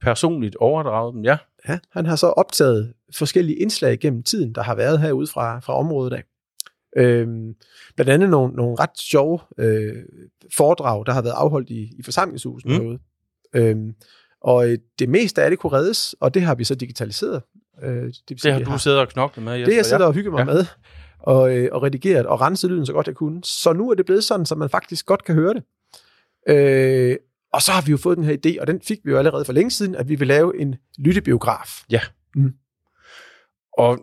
personligt 0.01 0.55
overdragede 0.55 1.13
dem. 1.15 1.24
Ja, 1.24 1.38
ja, 1.69 1.79
han 1.91 2.05
har 2.05 2.15
så 2.15 2.27
optaget 2.27 2.93
forskellige 3.17 3.57
indslag 3.57 4.00
gennem 4.00 4.24
tiden, 4.24 4.55
der 4.55 4.63
har 4.63 4.75
været 4.75 5.00
herude 5.00 5.27
fra, 5.27 5.60
fra 5.60 5.77
området 5.79 6.13
af. 6.13 6.24
Øhm, 6.98 7.53
blandt 7.95 8.12
andet 8.12 8.29
nogle, 8.29 8.53
nogle 8.53 8.75
ret 8.79 9.00
sjove 9.00 9.39
øh, 9.57 9.95
foredrag, 10.57 11.05
der 11.05 11.12
har 11.12 11.21
været 11.21 11.33
afholdt 11.38 11.69
i, 11.69 11.81
i 12.00 12.03
forsamlingshuset 12.03 12.71
Mm. 12.71 12.74
herude. 12.75 13.00
Øhm, 13.55 13.93
og 14.41 14.69
øh, 14.69 14.77
det 15.00 15.10
meste 15.10 15.43
af 15.43 15.50
det 15.50 15.60
kunne 15.60 15.71
reddes, 15.71 16.15
og 16.19 16.33
det 16.33 16.41
har 16.41 16.55
vi 16.55 16.63
så 16.63 16.75
digitaliseret. 16.75 17.41
Øh, 17.83 18.03
det, 18.03 18.21
det 18.29 18.41
sige, 18.41 18.53
har 18.53 18.60
du 18.60 18.77
siddet 18.77 19.00
og 19.00 19.10
knoklet 19.10 19.43
med, 19.45 19.53
Jesper. 19.53 19.69
Det 19.71 19.77
jeg 19.77 19.86
sidder 19.86 20.05
og 20.05 20.13
hygger 20.13 20.31
mig 20.31 20.38
Ja. 20.38 20.51
ja. 20.51 20.53
med, 20.53 20.65
og, 21.19 21.57
øh, 21.57 21.69
og 21.71 21.83
redigeret 21.83 22.25
og 22.25 22.41
renset 22.41 22.71
lyden 22.71 22.86
så 22.86 22.93
godt 22.93 23.07
jeg 23.07 23.15
kunne. 23.15 23.43
Så 23.43 23.74
nu 23.74 23.91
er 23.91 23.95
det 23.95 24.05
blevet 24.05 24.24
sådan, 24.24 24.45
så 24.45 24.55
man 24.55 24.69
faktisk 24.69 25.05
godt 25.05 25.24
kan 25.24 25.36
høre 25.36 25.53
det. 25.53 25.63
Øh, 26.50 27.17
og 27.53 27.62
så 27.62 27.71
har 27.71 27.81
vi 27.81 27.91
jo 27.91 27.98
fået 27.98 28.17
den 28.17 28.25
her 28.25 28.38
idé, 28.45 28.62
og 28.62 28.67
den 28.67 28.81
fik 28.81 29.00
vi 29.03 29.12
jo 29.12 29.17
allerede 29.17 29.45
for 29.45 29.53
længe 29.53 29.71
siden, 29.71 29.95
at 29.95 30.10
vi 30.10 30.15
vil 30.15 30.27
lave 30.27 30.62
en 30.62 30.75
lyttebiograf. 30.98 31.83
Og 33.77 34.00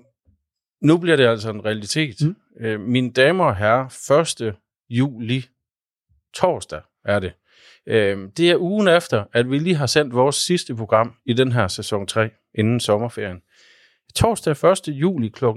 nu 0.83 0.99
bliver 0.99 1.17
det 1.17 1.27
altså 1.27 1.51
en 1.51 1.65
realitet. 1.65 2.17
Mm. 2.21 2.27
Mm. 2.61 2.65
Øh, 2.65 2.81
mine 2.81 3.11
damer 3.13 3.45
og 3.45 3.57
herrer, 3.57 4.41
1. 4.49 4.55
juli, 4.91 5.47
torsdag 6.35 6.81
er 7.05 7.19
det. 7.19 7.33
Øh, 7.89 8.19
det 8.37 8.51
er 8.51 8.57
ugen 8.57 8.89
efter, 8.89 9.25
at 9.33 9.51
vi 9.51 9.59
lige 9.59 9.77
har 9.77 9.87
sendt 9.87 10.15
vores 10.15 10.37
sidste 10.37 10.75
program 10.75 11.15
i 11.27 11.33
den 11.33 11.53
her 11.53 11.69
sæson 11.69 12.07
3, 12.07 12.31
inden 12.55 12.81
sommerferien. 12.81 13.39
Torsdag 14.15 14.71
1. 14.71 14.89
juli 14.89 15.29
kl. 15.29 15.45
19.30, 15.45 15.51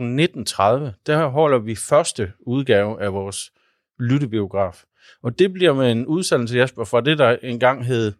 der 1.08 1.28
holder 1.28 1.60
vi 1.60 1.76
første 1.76 2.32
udgave 2.40 3.02
af 3.02 3.14
vores 3.14 3.52
lyttebiograf. 4.00 4.84
Og 5.24 5.40
det 5.40 5.54
bliver 5.54 5.74
med 5.74 5.92
en 5.92 6.06
udsendelse, 6.06 6.58
Jesper, 6.58 6.84
fra 6.84 7.02
det, 7.02 7.18
der 7.18 7.38
engang 7.44 7.86
hed 7.86 8.14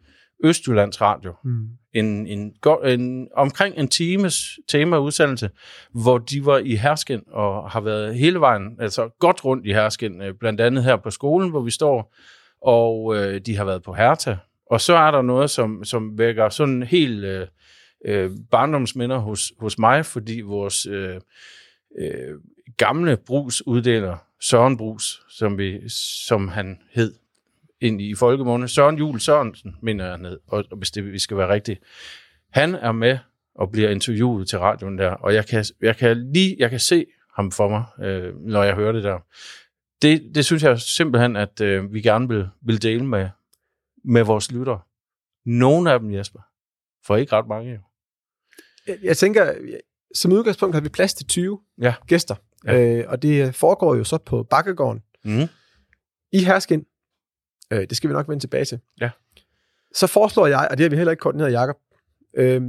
Østjyllands 0.44 1.02
Radio 1.02 1.34
Mm. 1.44 1.68
en, 1.94 2.28
en, 2.28 2.54
en, 2.86 3.28
omkring 3.36 3.76
en 3.78 3.88
times 3.88 4.60
temaudsendelse, 4.68 5.50
hvor 5.94 6.18
de 6.18 6.46
var 6.46 6.58
i 6.58 6.76
Hersken 6.76 7.22
og 7.28 7.72
har 7.72 7.82
været 7.82 8.16
hele 8.16 8.40
vejen, 8.40 8.78
altså 8.80 9.10
godt 9.20 9.46
rundt 9.46 9.66
i 9.66 9.72
Hersken, 9.74 10.22
øh, 10.22 10.34
blandt 10.40 10.62
andet 10.62 10.84
her 10.84 10.96
på 10.96 11.10
skolen, 11.10 11.50
hvor 11.50 11.62
vi 11.62 11.72
står, 11.72 12.16
og 12.62 13.16
øh, 13.16 13.42
de 13.42 13.58
har 13.58 13.66
været 13.66 13.84
på 13.84 13.94
Herta. 13.94 14.38
Og 14.66 14.82
så 14.82 14.96
er 14.96 15.12
der 15.12 15.22
noget, 15.22 15.50
som, 15.50 15.84
som 15.84 16.18
vækker 16.18 16.50
sådan 16.50 16.84
helt 16.84 17.24
øh, 17.24 17.48
øh, 18.06 18.32
barndomsminder 18.52 19.18
hos, 19.18 19.54
hos 19.60 19.80
mig, 19.80 20.06
fordi 20.06 20.42
vores 20.42 20.86
øh, 20.86 21.16
øh, 22.00 22.40
gamle 22.78 23.18
brugsuddeler, 23.18 24.18
Søren 24.42 24.78
Brus, 24.78 25.22
som, 25.30 25.58
vi, 25.58 25.80
som 26.28 26.48
han 26.48 26.80
hed, 26.92 27.14
ind 27.82 28.02
i 28.02 28.16
folkemåne, 28.16 28.68
Søren 28.68 28.98
Jul 28.98 29.20
Sørensen, 29.20 29.76
mener 29.82 30.06
jeg 30.06 30.18
ned, 30.18 30.40
og 30.48 30.64
og 30.72 30.78
hvis 30.78 30.92
det 30.92 31.12
vi 31.14 31.20
skal 31.20 31.38
være 31.38 31.54
rigtigt. 31.54 31.80
Han 32.52 32.76
er 32.76 32.92
med 32.92 33.18
og 33.56 33.72
bliver 33.72 33.90
interviewet 33.90 34.50
til 34.50 34.60
radioen 34.60 34.98
der, 34.98 35.10
og 35.10 35.34
jeg 35.34 35.46
kan, 35.46 35.66
jeg 35.82 35.98
kan 35.98 36.32
lige, 36.34 36.56
jeg 36.60 36.70
kan 36.70 36.80
se 36.80 37.06
ham 37.36 37.52
for 37.52 37.70
mig, 37.70 37.84
øh, 38.08 38.36
når 38.40 38.64
jeg 38.64 38.76
hører 38.76 38.92
det 38.92 39.04
der. 39.04 39.20
Det, 40.02 40.36
det 40.36 40.46
synes 40.46 40.64
jeg 40.64 40.80
simpelthen, 40.80 41.36
at 41.36 41.62
øh, 41.62 41.94
vi 41.94 42.02
gerne 42.02 42.28
vil, 42.28 42.50
vil 42.62 42.82
dele 42.82 43.06
med, 43.06 43.30
med 44.04 44.24
vores 44.24 44.52
lyttere. 44.52 44.80
Nogle 45.46 45.92
af 45.92 46.00
dem, 46.00 46.14
Jesper. 46.14 46.40
For 47.06 47.16
ikke 47.18 47.34
ret 47.36 47.48
mange, 47.48 47.72
jo. 47.74 47.80
Jeg, 48.88 48.98
jeg 49.04 49.18
tænker, 49.18 49.54
som 50.16 50.32
udgangspunkt 50.32 50.76
har 50.76 50.82
vi 50.82 50.90
plads 50.90 51.14
til 51.14 51.28
20 51.28 51.60
Ja. 51.82 51.94
gæster, 52.08 52.36
Ja. 52.66 52.82
øh, 53.00 53.06
og 53.08 53.22
det 53.22 53.56
foregår 53.56 53.96
jo 53.96 54.04
så 54.04 54.18
på 54.18 54.44
Bakkegården 54.44 55.04
Mm. 55.26 55.48
i 56.32 56.44
Herskin. 56.44 56.86
Øh, 57.72 57.80
det 57.90 57.98
skal 57.98 58.10
vi 58.10 58.14
nok 58.14 58.28
vende 58.28 58.44
tilbage 58.44 58.66
til. 58.66 58.80
Ja. 59.02 59.10
Så 59.96 60.08
foreslår 60.08 60.48
jeg, 60.48 60.68
og 60.72 60.78
det 60.78 60.84
har 60.84 60.90
vi 60.90 60.96
heller 60.96 61.12
ikke 61.12 61.22
koordineret, 61.22 61.52
Jacob, 61.52 61.78
øh, 62.38 62.62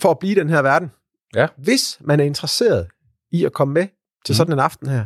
for 0.00 0.10
at 0.10 0.18
blive 0.18 0.32
i 0.32 0.34
den 0.34 0.48
her 0.48 0.62
verden. 0.62 0.90
Ja. 1.34 1.48
Hvis 1.56 1.98
man 2.00 2.20
er 2.20 2.24
interesseret 2.24 2.88
i 3.30 3.44
at 3.44 3.52
komme 3.52 3.74
med 3.74 3.88
til 4.24 4.32
Mhm. 4.32 4.36
sådan 4.36 4.52
en 4.52 4.58
aften 4.58 4.88
her, 4.88 5.04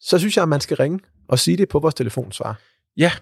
så 0.00 0.18
synes 0.18 0.36
jeg, 0.36 0.42
at 0.42 0.48
man 0.48 0.60
skal 0.60 0.76
ringe 0.76 1.00
og 1.28 1.38
sige 1.38 1.56
det 1.56 1.68
på 1.68 1.78
vores 1.78 1.94
telefonsvar. 1.94 2.60
Ja. 2.96 3.12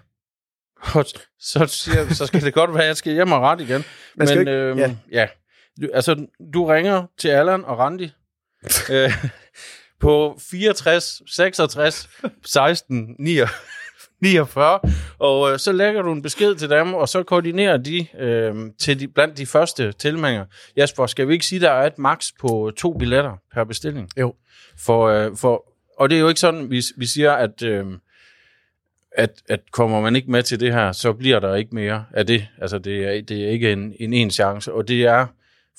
Og 0.93 1.05
så, 1.39 1.65
siger, 1.67 2.13
så 2.13 2.25
skal 2.25 2.41
det 2.41 2.53
godt 2.53 2.73
være, 2.73 2.81
at 2.83 2.87
jeg 2.87 2.97
skal 2.97 3.13
hjem 3.13 3.31
og 3.31 3.41
ret 3.41 3.61
igen. 3.61 3.83
Man 4.15 4.27
Men 4.27 4.39
ikke- 4.39 4.51
øhm, 4.51 4.79
ja. 4.79 4.95
ja. 5.11 5.27
Du, 5.81 5.87
altså, 5.93 6.25
du 6.53 6.65
ringer 6.65 7.03
til 7.17 7.27
Allan 7.29 7.65
og 7.65 7.77
Randi 7.79 8.11
øh, 8.91 9.11
på 9.99 10.37
64, 10.51 11.21
66, 11.35 12.09
16, 12.45 13.15
49, 14.21 14.79
og 15.19 15.51
øh, 15.51 15.59
så 15.59 15.71
lægger 15.71 16.01
du 16.01 16.11
en 16.11 16.21
besked 16.21 16.55
til 16.55 16.69
dem, 16.69 16.93
og 16.93 17.09
så 17.09 17.23
koordinerer 17.23 17.77
de 17.77 18.07
øh, 18.19 18.55
til 18.79 18.99
de, 18.99 19.07
blandt 19.07 19.37
de 19.37 19.45
første 19.45 19.91
tilmeldinger. 19.91 20.45
Jasper, 20.77 21.07
skal 21.07 21.27
vi 21.27 21.33
ikke 21.33 21.45
sige, 21.45 21.57
at 21.57 21.61
der 21.61 21.71
er 21.71 21.87
et 21.87 21.97
max 21.99 22.27
på 22.39 22.71
to 22.77 22.93
billetter 22.93 23.33
per 23.53 23.63
bestilling? 23.63 24.09
Jo. 24.19 24.33
For, 24.79 25.05
øh, 25.07 25.35
for, 25.37 25.63
og 25.97 26.09
det 26.09 26.15
er 26.15 26.19
jo 26.19 26.27
ikke 26.27 26.39
sådan, 26.39 26.71
vi, 26.71 26.81
vi 26.97 27.05
siger, 27.05 27.33
at... 27.33 27.63
Øh, 27.63 27.85
at, 29.11 29.41
at 29.49 29.71
kommer 29.71 30.01
man 30.01 30.15
ikke 30.15 30.31
med 30.31 30.43
til 30.43 30.59
det 30.59 30.73
her, 30.73 30.91
så 30.91 31.13
bliver 31.13 31.39
der 31.39 31.55
ikke 31.55 31.75
mere 31.75 32.05
af 32.13 32.25
det. 32.25 32.47
Altså, 32.61 32.79
det 32.79 33.05
er, 33.05 33.21
det 33.21 33.45
er 33.45 33.49
ikke 33.49 33.71
en, 33.71 33.93
en 33.99 34.13
en 34.13 34.31
chance, 34.31 34.73
og 34.73 34.87
det 34.87 35.03
er 35.03 35.27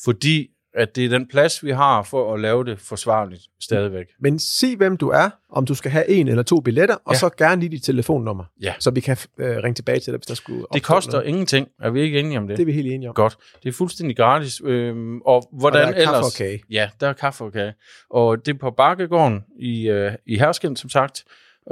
fordi, 0.04 0.50
at 0.78 0.96
det 0.96 1.04
er 1.04 1.08
den 1.08 1.28
plads, 1.28 1.64
vi 1.64 1.70
har 1.70 2.02
for 2.02 2.34
at 2.34 2.40
lave 2.40 2.64
det 2.64 2.78
forsvarligt 2.80 3.42
stadigvæk. 3.60 4.06
Men 4.20 4.38
sig, 4.38 4.76
hvem 4.76 4.96
du 4.96 5.08
er, 5.08 5.30
om 5.52 5.66
du 5.66 5.74
skal 5.74 5.90
have 5.90 6.08
en 6.08 6.28
eller 6.28 6.42
to 6.42 6.60
billetter, 6.60 6.94
og 6.94 7.12
Ja. 7.14 7.18
så 7.18 7.28
gerne 7.38 7.60
lige 7.60 7.70
dit 7.70 7.82
telefonnummer, 7.84 8.44
Ja. 8.62 8.74
så 8.78 8.90
vi 8.90 9.00
kan 9.00 9.16
øh, 9.38 9.56
ringe 9.56 9.74
tilbage 9.74 10.00
til 10.00 10.12
dig, 10.12 10.18
hvis 10.18 10.26
der 10.26 10.34
skulle 10.34 10.64
Det 10.72 10.82
koster 10.82 11.12
noget. 11.12 11.26
ingenting. 11.26 11.68
Er 11.82 11.90
vi 11.90 12.00
ikke 12.00 12.18
enige 12.20 12.38
om 12.38 12.48
det? 12.48 12.56
Det 12.56 12.62
er 12.62 12.66
vi 12.66 12.72
helt 12.72 12.86
enige 12.92 13.08
om. 13.08 13.14
Godt. 13.14 13.36
Det 13.62 13.68
er 13.68 13.72
fuldstændig 13.72 14.16
gratis. 14.16 14.60
Øhm, 14.64 15.20
og 15.20 15.48
hvordan 15.52 15.88
og 15.88 15.94
der 15.94 16.00
er 16.00 16.04
kaffe 16.04 16.16
ellers... 16.18 16.34
og 16.34 16.38
kage. 16.38 16.62
Ja, 16.70 16.90
der 17.00 17.08
er 17.08 17.12
kaffe 17.12 17.44
og 17.44 17.52
kage. 17.52 17.74
Og 18.10 18.46
det 18.46 18.54
er 18.54 18.58
på 18.58 18.70
Bakkegården 18.70 19.44
i, 19.60 19.88
øh, 19.88 20.12
i 20.26 20.38
Hersken, 20.38 20.76
som 20.76 20.90
sagt. 20.90 21.24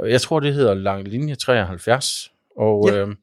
Jeg 0.05 0.21
tror, 0.21 0.39
det 0.39 0.53
hedder 0.53 0.73
Lang 0.73 1.07
Linje 1.07 1.35
73. 1.35 2.31
Og, 2.57 2.89
Ja. 2.89 2.95
øh, 2.97 3.15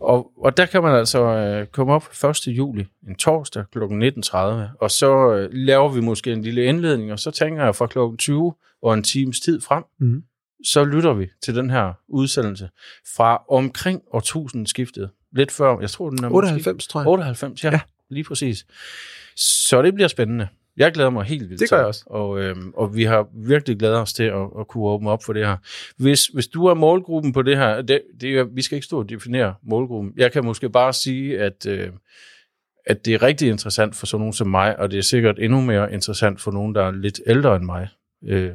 og, 0.00 0.30
og 0.36 0.56
der 0.56 0.66
kan 0.66 0.82
man 0.82 0.94
altså 0.94 1.22
øh, 1.22 1.66
komme 1.66 1.92
op 1.92 2.04
1. 2.24 2.46
juli, 2.46 2.86
en 3.08 3.14
torsdag 3.16 3.64
kl. 3.72 3.78
19.30. 3.78 4.36
Og 4.80 4.90
så 4.90 5.32
øh, 5.34 5.48
laver 5.52 5.88
vi 5.88 6.00
måske 6.00 6.32
en 6.32 6.42
lille 6.42 6.64
indledning, 6.64 7.12
og 7.12 7.18
så 7.18 7.30
tænker 7.30 7.64
jeg 7.64 7.74
fra 7.76 7.86
kl. 7.86 7.98
20 8.18 8.54
og 8.82 8.94
en 8.94 9.02
times 9.02 9.40
tid 9.40 9.60
frem, 9.60 9.84
Mhm. 10.00 10.22
så 10.64 10.84
lytter 10.84 11.12
vi 11.12 11.26
til 11.42 11.56
den 11.56 11.70
her 11.70 11.92
udsendelse 12.08 12.68
fra 13.16 13.42
omkring 13.50 14.02
årtusindskiftet. 14.12 15.10
Lidt 15.32 15.52
før, 15.52 15.80
jeg 15.80 15.90
tror, 15.90 16.10
den 16.10 16.24
er 16.24 16.28
måske- 16.28 16.36
98, 16.36 16.86
tror 16.86 17.00
jeg. 17.00 17.08
98, 17.08 17.64
ja, 17.64 17.68
ja. 17.68 17.74
Ja. 17.74 17.80
lige 18.10 18.24
præcis. 18.24 18.66
Så 19.36 19.82
det 19.82 19.94
bliver 19.94 20.08
spændende. 20.08 20.48
Jeg 20.78 20.92
glæder 20.92 21.10
mig 21.10 21.24
helt 21.24 21.48
vildt. 21.48 21.60
Det 21.60 21.70
gør 21.70 21.76
til 21.76 21.80
jeg 21.80 21.86
også. 21.86 22.04
Og, 22.06 22.40
øhm, 22.40 22.72
og 22.76 22.96
vi 22.96 23.04
har 23.04 23.28
virkelig 23.32 23.78
glædet 23.78 23.96
os 23.96 24.12
til 24.12 24.22
at, 24.22 24.46
at 24.60 24.68
kunne 24.68 24.84
åbne 24.84 25.10
op 25.10 25.24
for 25.24 25.32
det 25.32 25.46
her. 25.46 25.56
Hvis, 25.96 26.26
hvis 26.26 26.46
du 26.46 26.66
er 26.66 26.74
målgruppen 26.74 27.32
på 27.32 27.42
det 27.42 27.56
her, 27.56 27.82
det, 27.82 28.02
det 28.20 28.56
vi 28.56 28.62
skal 28.62 28.76
ikke 28.76 28.84
stå 28.84 28.98
og 28.98 29.08
definere 29.08 29.54
målgruppen. 29.62 30.12
Jeg 30.16 30.32
kan 30.32 30.44
måske 30.44 30.70
bare 30.70 30.92
sige, 30.92 31.40
at, 31.40 31.66
øh, 31.66 31.92
at 32.86 33.04
det 33.04 33.14
er 33.14 33.22
rigtig 33.22 33.48
interessant 33.48 33.96
for 33.96 34.06
sådan 34.06 34.20
nogen 34.20 34.32
som 34.32 34.48
mig, 34.48 34.78
og 34.78 34.90
det 34.90 34.98
er 34.98 35.02
sikkert 35.02 35.38
endnu 35.38 35.60
mere 35.60 35.92
interessant 35.92 36.40
for 36.40 36.50
nogen, 36.50 36.74
der 36.74 36.82
er 36.82 36.90
lidt 36.90 37.20
ældre 37.26 37.56
end 37.56 37.64
mig 37.64 37.88
øh, 38.24 38.54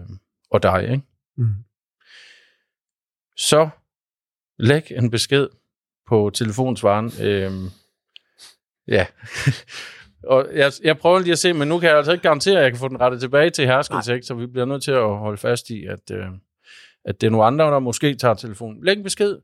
og 0.52 0.64
dig. 0.64 0.84
Ikke? 0.84 1.04
Mm. 1.38 1.54
så 3.38 3.70
læg 4.60 4.92
en 4.92 5.12
besked 5.12 5.48
på 6.08 6.32
telefonsvaren. 6.34 7.12
Øhm, 7.22 7.70
ja. 8.88 9.06
og 10.24 10.48
jeg, 10.54 10.72
jeg 10.84 10.98
prøver 10.98 11.20
lige 11.20 11.32
at 11.32 11.40
se, 11.40 11.54
men 11.54 11.68
nu 11.68 11.80
kan 11.80 11.90
jeg 11.90 11.98
altså 11.98 12.12
ikke 12.12 12.22
garantere, 12.22 12.58
at 12.58 12.64
jeg 12.64 12.72
kan 12.72 12.80
få 12.80 12.88
den 12.88 13.02
rettet 13.02 13.22
tilbage 13.22 13.50
til 13.50 13.66
herskelsæk, 13.66 14.24
så 14.24 14.34
vi 14.34 14.48
bliver 14.48 14.66
nødt 14.66 14.84
til 14.84 14.92
at 14.92 15.18
holde 15.18 15.38
fast 15.38 15.70
i, 15.70 15.86
at, 15.86 16.12
øh, 16.12 16.26
at 17.06 17.22
det 17.22 17.28
er 17.28 17.32
nogle 17.32 17.46
andre, 17.46 17.66
der 17.66 17.80
måske 17.80 18.16
tager 18.16 18.34
telefonen. 18.34 18.86
Læg 18.86 18.98
en 18.98 19.04
besked. 19.04 19.38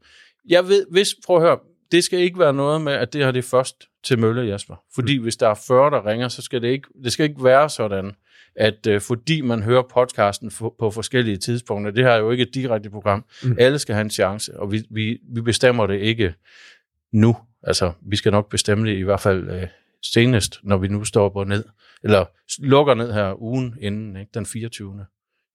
Jeg 0.49 0.67
ved, 0.67 0.85
hvis, 0.91 1.07
prøv 1.25 1.35
at 1.35 1.41
høre, 1.41 1.57
det 1.91 2.03
skal 2.03 2.19
ikke 2.19 2.39
være 2.39 2.53
noget 2.53 2.81
med, 2.81 2.93
at 2.93 3.13
det 3.13 3.25
her 3.25 3.31
det 3.31 3.39
er 3.39 3.49
først 3.49 3.87
til 4.03 4.19
mølle, 4.19 4.41
Jasper. 4.41 4.75
Fordi 4.95 5.17
mm. 5.17 5.23
hvis 5.23 5.37
der 5.37 5.49
er 5.49 5.53
40, 5.67 5.91
der 5.91 6.05
ringer, 6.05 6.27
så 6.27 6.41
skal 6.41 6.61
det 6.61 6.67
ikke, 6.67 6.87
det 7.03 7.11
skal 7.11 7.23
ikke 7.23 7.43
være 7.43 7.69
sådan, 7.69 8.11
at 8.55 8.87
øh, 8.87 9.01
fordi 9.01 9.41
man 9.41 9.63
hører 9.63 9.81
podcasten 9.81 10.51
for, 10.51 10.75
på 10.79 10.91
forskellige 10.91 11.37
tidspunkter, 11.37 11.91
det 11.91 12.03
her 12.03 12.11
er 12.11 12.17
jo 12.17 12.31
ikke 12.31 12.43
et 12.43 12.53
direkte 12.53 12.89
program, 12.89 13.25
mm. 13.43 13.55
alle 13.59 13.79
skal 13.79 13.95
have 13.95 14.03
en 14.03 14.09
chance, 14.09 14.59
og 14.59 14.71
vi, 14.71 14.83
vi, 14.89 15.17
vi 15.33 15.41
bestemmer 15.41 15.87
det 15.87 15.99
ikke 15.99 16.33
nu. 17.11 17.37
Altså, 17.63 17.91
vi 18.01 18.15
skal 18.15 18.31
nok 18.31 18.49
bestemme 18.49 18.89
det 18.89 18.97
i 18.97 19.01
hvert 19.01 19.19
fald 19.19 19.49
øh, 19.49 19.67
senest, 20.05 20.59
når 20.63 20.77
vi 20.77 20.87
nu 20.87 21.03
står 21.03 21.29
på 21.29 21.43
ned, 21.43 21.63
eller 22.03 22.25
lukker 22.59 22.93
ned 22.93 23.13
her 23.13 23.41
ugen 23.41 23.75
inden, 23.81 24.15
ikke, 24.17 24.31
den 24.33 24.45
24. 24.45 25.05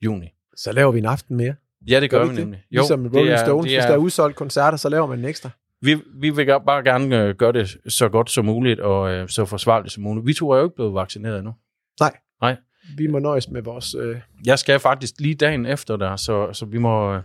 juni. 0.02 0.26
Så 0.56 0.72
laver 0.72 0.92
vi 0.92 0.98
en 0.98 1.04
aften 1.06 1.36
mere. 1.36 1.54
Ja, 1.88 2.00
det 2.00 2.10
gør, 2.10 2.18
Gør 2.18 2.24
vi 2.24 2.30
vi 2.30 2.36
det? 2.36 2.44
nemlig. 2.44 2.64
Ligesom 2.70 3.06
Rolling 3.06 3.38
Stones, 3.38 3.72
hvis 3.72 3.84
der 3.84 3.92
er 3.92 3.96
udsolgt 3.96 4.36
koncerter, 4.36 4.76
så 4.78 4.88
laver 4.88 5.06
man 5.06 5.18
en 5.18 5.24
ekstra. 5.24 5.50
vi, 5.80 5.96
vi 6.14 6.30
vil 6.30 6.46
bare 6.46 6.82
gerne 6.84 7.22
øh, 7.22 7.34
gøre 7.34 7.52
det 7.52 7.76
så 7.88 8.08
godt 8.08 8.30
som 8.30 8.44
muligt, 8.44 8.80
og 8.80 9.10
øh, 9.12 9.28
så 9.28 9.44
forsvarligt 9.44 9.92
som 9.92 10.02
muligt. 10.02 10.26
Vi 10.26 10.32
to 10.34 10.50
er 10.50 10.56
jo 10.58 10.64
ikke 10.64 10.74
blevet 10.76 10.94
vaccineret 10.94 11.38
endnu. 11.38 11.54
Nej. 12.00 12.16
Nej. 12.40 12.56
Vi 12.96 13.06
må 13.06 13.18
nøjes 13.18 13.48
med 13.50 13.62
vores... 13.62 13.94
Øh, 13.94 14.16
Jeg 14.46 14.58
skal 14.58 14.80
faktisk 14.80 15.14
lige 15.20 15.34
dagen 15.34 15.66
efter 15.66 15.96
der, 15.96 16.16
så, 16.16 16.52
så 16.52 16.66
vi 16.66 16.78
må... 16.78 17.14
Øh, 17.14 17.22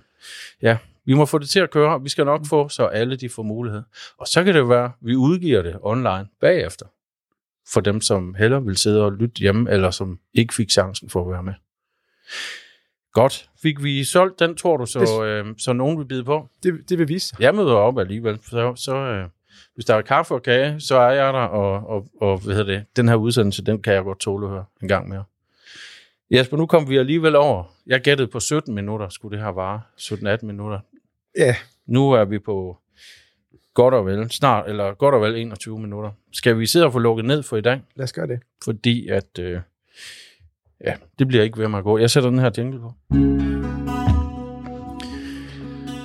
ja, 0.61 0.77
vi 1.05 1.13
må 1.13 1.25
få 1.25 1.37
det 1.37 1.49
til 1.49 1.59
at 1.59 1.71
køre. 1.71 2.01
Vi 2.03 2.09
skal 2.09 2.25
nok 2.25 2.45
få, 2.45 2.69
så 2.69 2.85
alle 2.85 3.15
de 3.15 3.29
får 3.29 3.43
mulighed. 3.43 3.83
Og 4.17 4.27
så 4.27 4.43
kan 4.43 4.53
det 4.53 4.59
jo 4.59 4.65
være, 4.65 4.85
at 4.85 4.91
vi 5.01 5.15
udgiver 5.15 5.61
det 5.61 5.77
online 5.81 6.27
bagefter. 6.41 6.85
For 7.73 7.81
dem, 7.81 8.01
som 8.01 8.35
hellere 8.35 8.63
vil 8.63 8.77
sidde 8.77 9.05
og 9.05 9.11
lytte 9.11 9.39
hjemme, 9.39 9.71
eller 9.71 9.91
som 9.91 10.19
ikke 10.33 10.53
fik 10.53 10.69
chancen 10.69 11.09
for 11.09 11.25
at 11.25 11.31
være 11.31 11.43
med. 11.43 11.53
Godt. 13.13 13.49
Fik 13.61 13.83
vi 13.83 14.03
solgt 14.03 14.39
den, 14.39 14.55
tror 14.55 14.77
du, 14.77 14.85
så, 14.85 15.23
øh, 15.25 15.45
så 15.57 15.73
nogen 15.73 15.97
vil 15.99 16.05
bide 16.05 16.23
på? 16.23 16.47
det, 16.63 16.89
det 16.89 16.99
vil 16.99 17.07
vise. 17.07 17.35
Jeg 17.39 17.55
møder 17.55 17.73
op 17.73 17.99
alligevel, 17.99 18.39
så, 18.49 18.73
så 18.75 18.95
øh, 18.95 19.29
hvis 19.73 19.85
der 19.85 19.95
er 19.95 20.01
kaffe 20.01 20.33
og 20.33 20.43
kage, 20.43 20.79
så 20.79 20.95
er 20.97 21.11
jeg 21.11 21.33
der, 21.33 21.39
og, 21.39 21.87
og, 21.89 22.07
og 22.21 22.39
hvad 22.39 22.55
hedder 22.55 22.73
det, 22.73 22.85
den 22.95 23.07
her 23.07 23.15
udsendelse, 23.15 23.65
den 23.65 23.81
kan 23.81 23.93
jeg 23.93 24.03
godt 24.03 24.19
tåle 24.19 24.45
at 24.45 24.51
høre 24.51 24.65
en 24.81 24.87
gang 24.87 25.09
mere. 25.09 25.23
Jesper, 26.31 26.57
nu 26.57 26.65
kom 26.65 26.89
vi 26.89 26.97
alligevel 26.97 27.35
over. 27.35 27.63
Jeg 27.87 28.01
gættede 28.01 28.27
på 28.27 28.39
17 28.39 28.75
minutter, 28.75 29.09
skulle 29.09 29.37
det 29.37 29.45
her 29.45 29.51
vare. 29.51 29.81
17-18 29.99 30.45
minutter. 30.45 30.79
Ja, 31.37 31.55
Nu 31.85 32.11
er 32.11 32.25
vi 32.25 32.39
på 32.39 32.77
godt 33.73 33.93
og 33.93 34.05
vel, 34.05 34.31
snart, 34.31 34.69
eller 34.69 34.93
godt 34.93 35.15
og 35.15 35.21
vel 35.21 35.35
21 35.35 35.79
minutter. 35.79 36.11
Skal 36.33 36.59
vi 36.59 36.65
sidde 36.65 36.85
og 36.85 36.93
få 36.93 36.99
lukket 36.99 37.25
ned 37.25 37.43
for 37.43 37.57
i 37.57 37.61
dag? 37.61 37.81
lad 37.95 38.03
os 38.03 38.13
gøre 38.13 38.27
det. 38.27 38.39
Fordi 38.63 39.07
at, 39.07 39.39
øh, 39.39 39.59
ja, 40.85 40.93
det 41.19 41.27
bliver 41.27 41.43
ikke 41.43 41.57
ved 41.57 41.67
med 41.67 41.77
at 41.79 41.83
gå. 41.83 41.97
Jeg 41.97 42.09
sætter 42.09 42.29
den 42.29 42.39
her 42.39 42.51
jingle 42.57 42.79
på. 42.79 42.93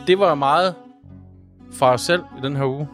Det 0.07 0.18
var 0.18 0.35
meget 0.35 0.74
fra 1.72 1.92
os 1.92 2.00
selv 2.00 2.22
i 2.38 2.46
den 2.46 2.57
her 2.57 2.64
uge. 2.64 2.88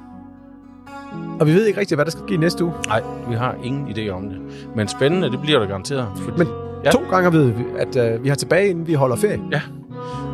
Og 1.40 1.46
vi 1.46 1.52
ved 1.52 1.66
ikke 1.66 1.80
rigtig, 1.80 1.94
hvad 1.94 2.04
der 2.04 2.11
skal 2.11 2.22
ske 2.28 2.37
næste 2.37 2.64
uge. 2.64 2.74
Nej, 2.87 3.02
vi 3.28 3.35
har 3.35 3.56
ingen 3.64 3.88
idé 3.88 4.09
om 4.09 4.28
det. 4.28 4.40
Men 4.76 4.88
spændende, 4.88 5.30
det 5.30 5.40
bliver 5.40 5.59
der 5.59 5.66
garanteret. 5.66 6.09
Fordi, 6.16 6.38
Men 6.38 6.48
ja. 6.85 6.90
to 6.90 7.00
gange 7.11 7.33
ved 7.33 7.50
vi, 7.50 7.64
at 7.78 7.96
øh, 7.96 8.24
vi 8.24 8.28
har 8.28 8.37
tilbage, 8.37 8.70
inden 8.70 8.87
vi 8.87 8.94
holder 8.94 9.16
ferie. 9.16 9.40
Ja, 9.52 9.61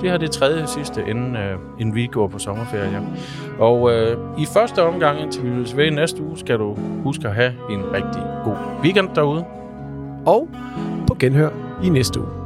det 0.06 0.12
her 0.12 0.18
er 0.18 0.26
det 0.26 0.30
tredje 0.30 0.66
sidste, 0.66 1.04
inden, 1.08 1.36
øh, 1.36 1.58
inden 1.78 1.94
vi 1.94 2.06
går 2.06 2.28
på 2.28 2.38
sommerferie. 2.38 3.00
Og 3.58 3.92
øh, 3.92 4.16
i 4.38 4.46
første 4.54 4.82
omgang, 4.82 5.20
indtil 5.20 5.44
vi 5.44 5.50
vil 5.50 5.72
ved 5.76 5.90
næste 5.90 6.22
uge, 6.22 6.38
skal 6.38 6.58
du 6.58 6.76
huske 7.02 7.28
at 7.28 7.34
have 7.34 7.52
en 7.70 7.82
rigtig 7.92 8.22
god 8.44 8.56
weekend 8.82 9.08
derude. 9.14 9.44
Og 10.26 10.48
på 11.06 11.16
genhør 11.18 11.50
i 11.84 11.88
næste 11.88 12.20
uge. 12.20 12.45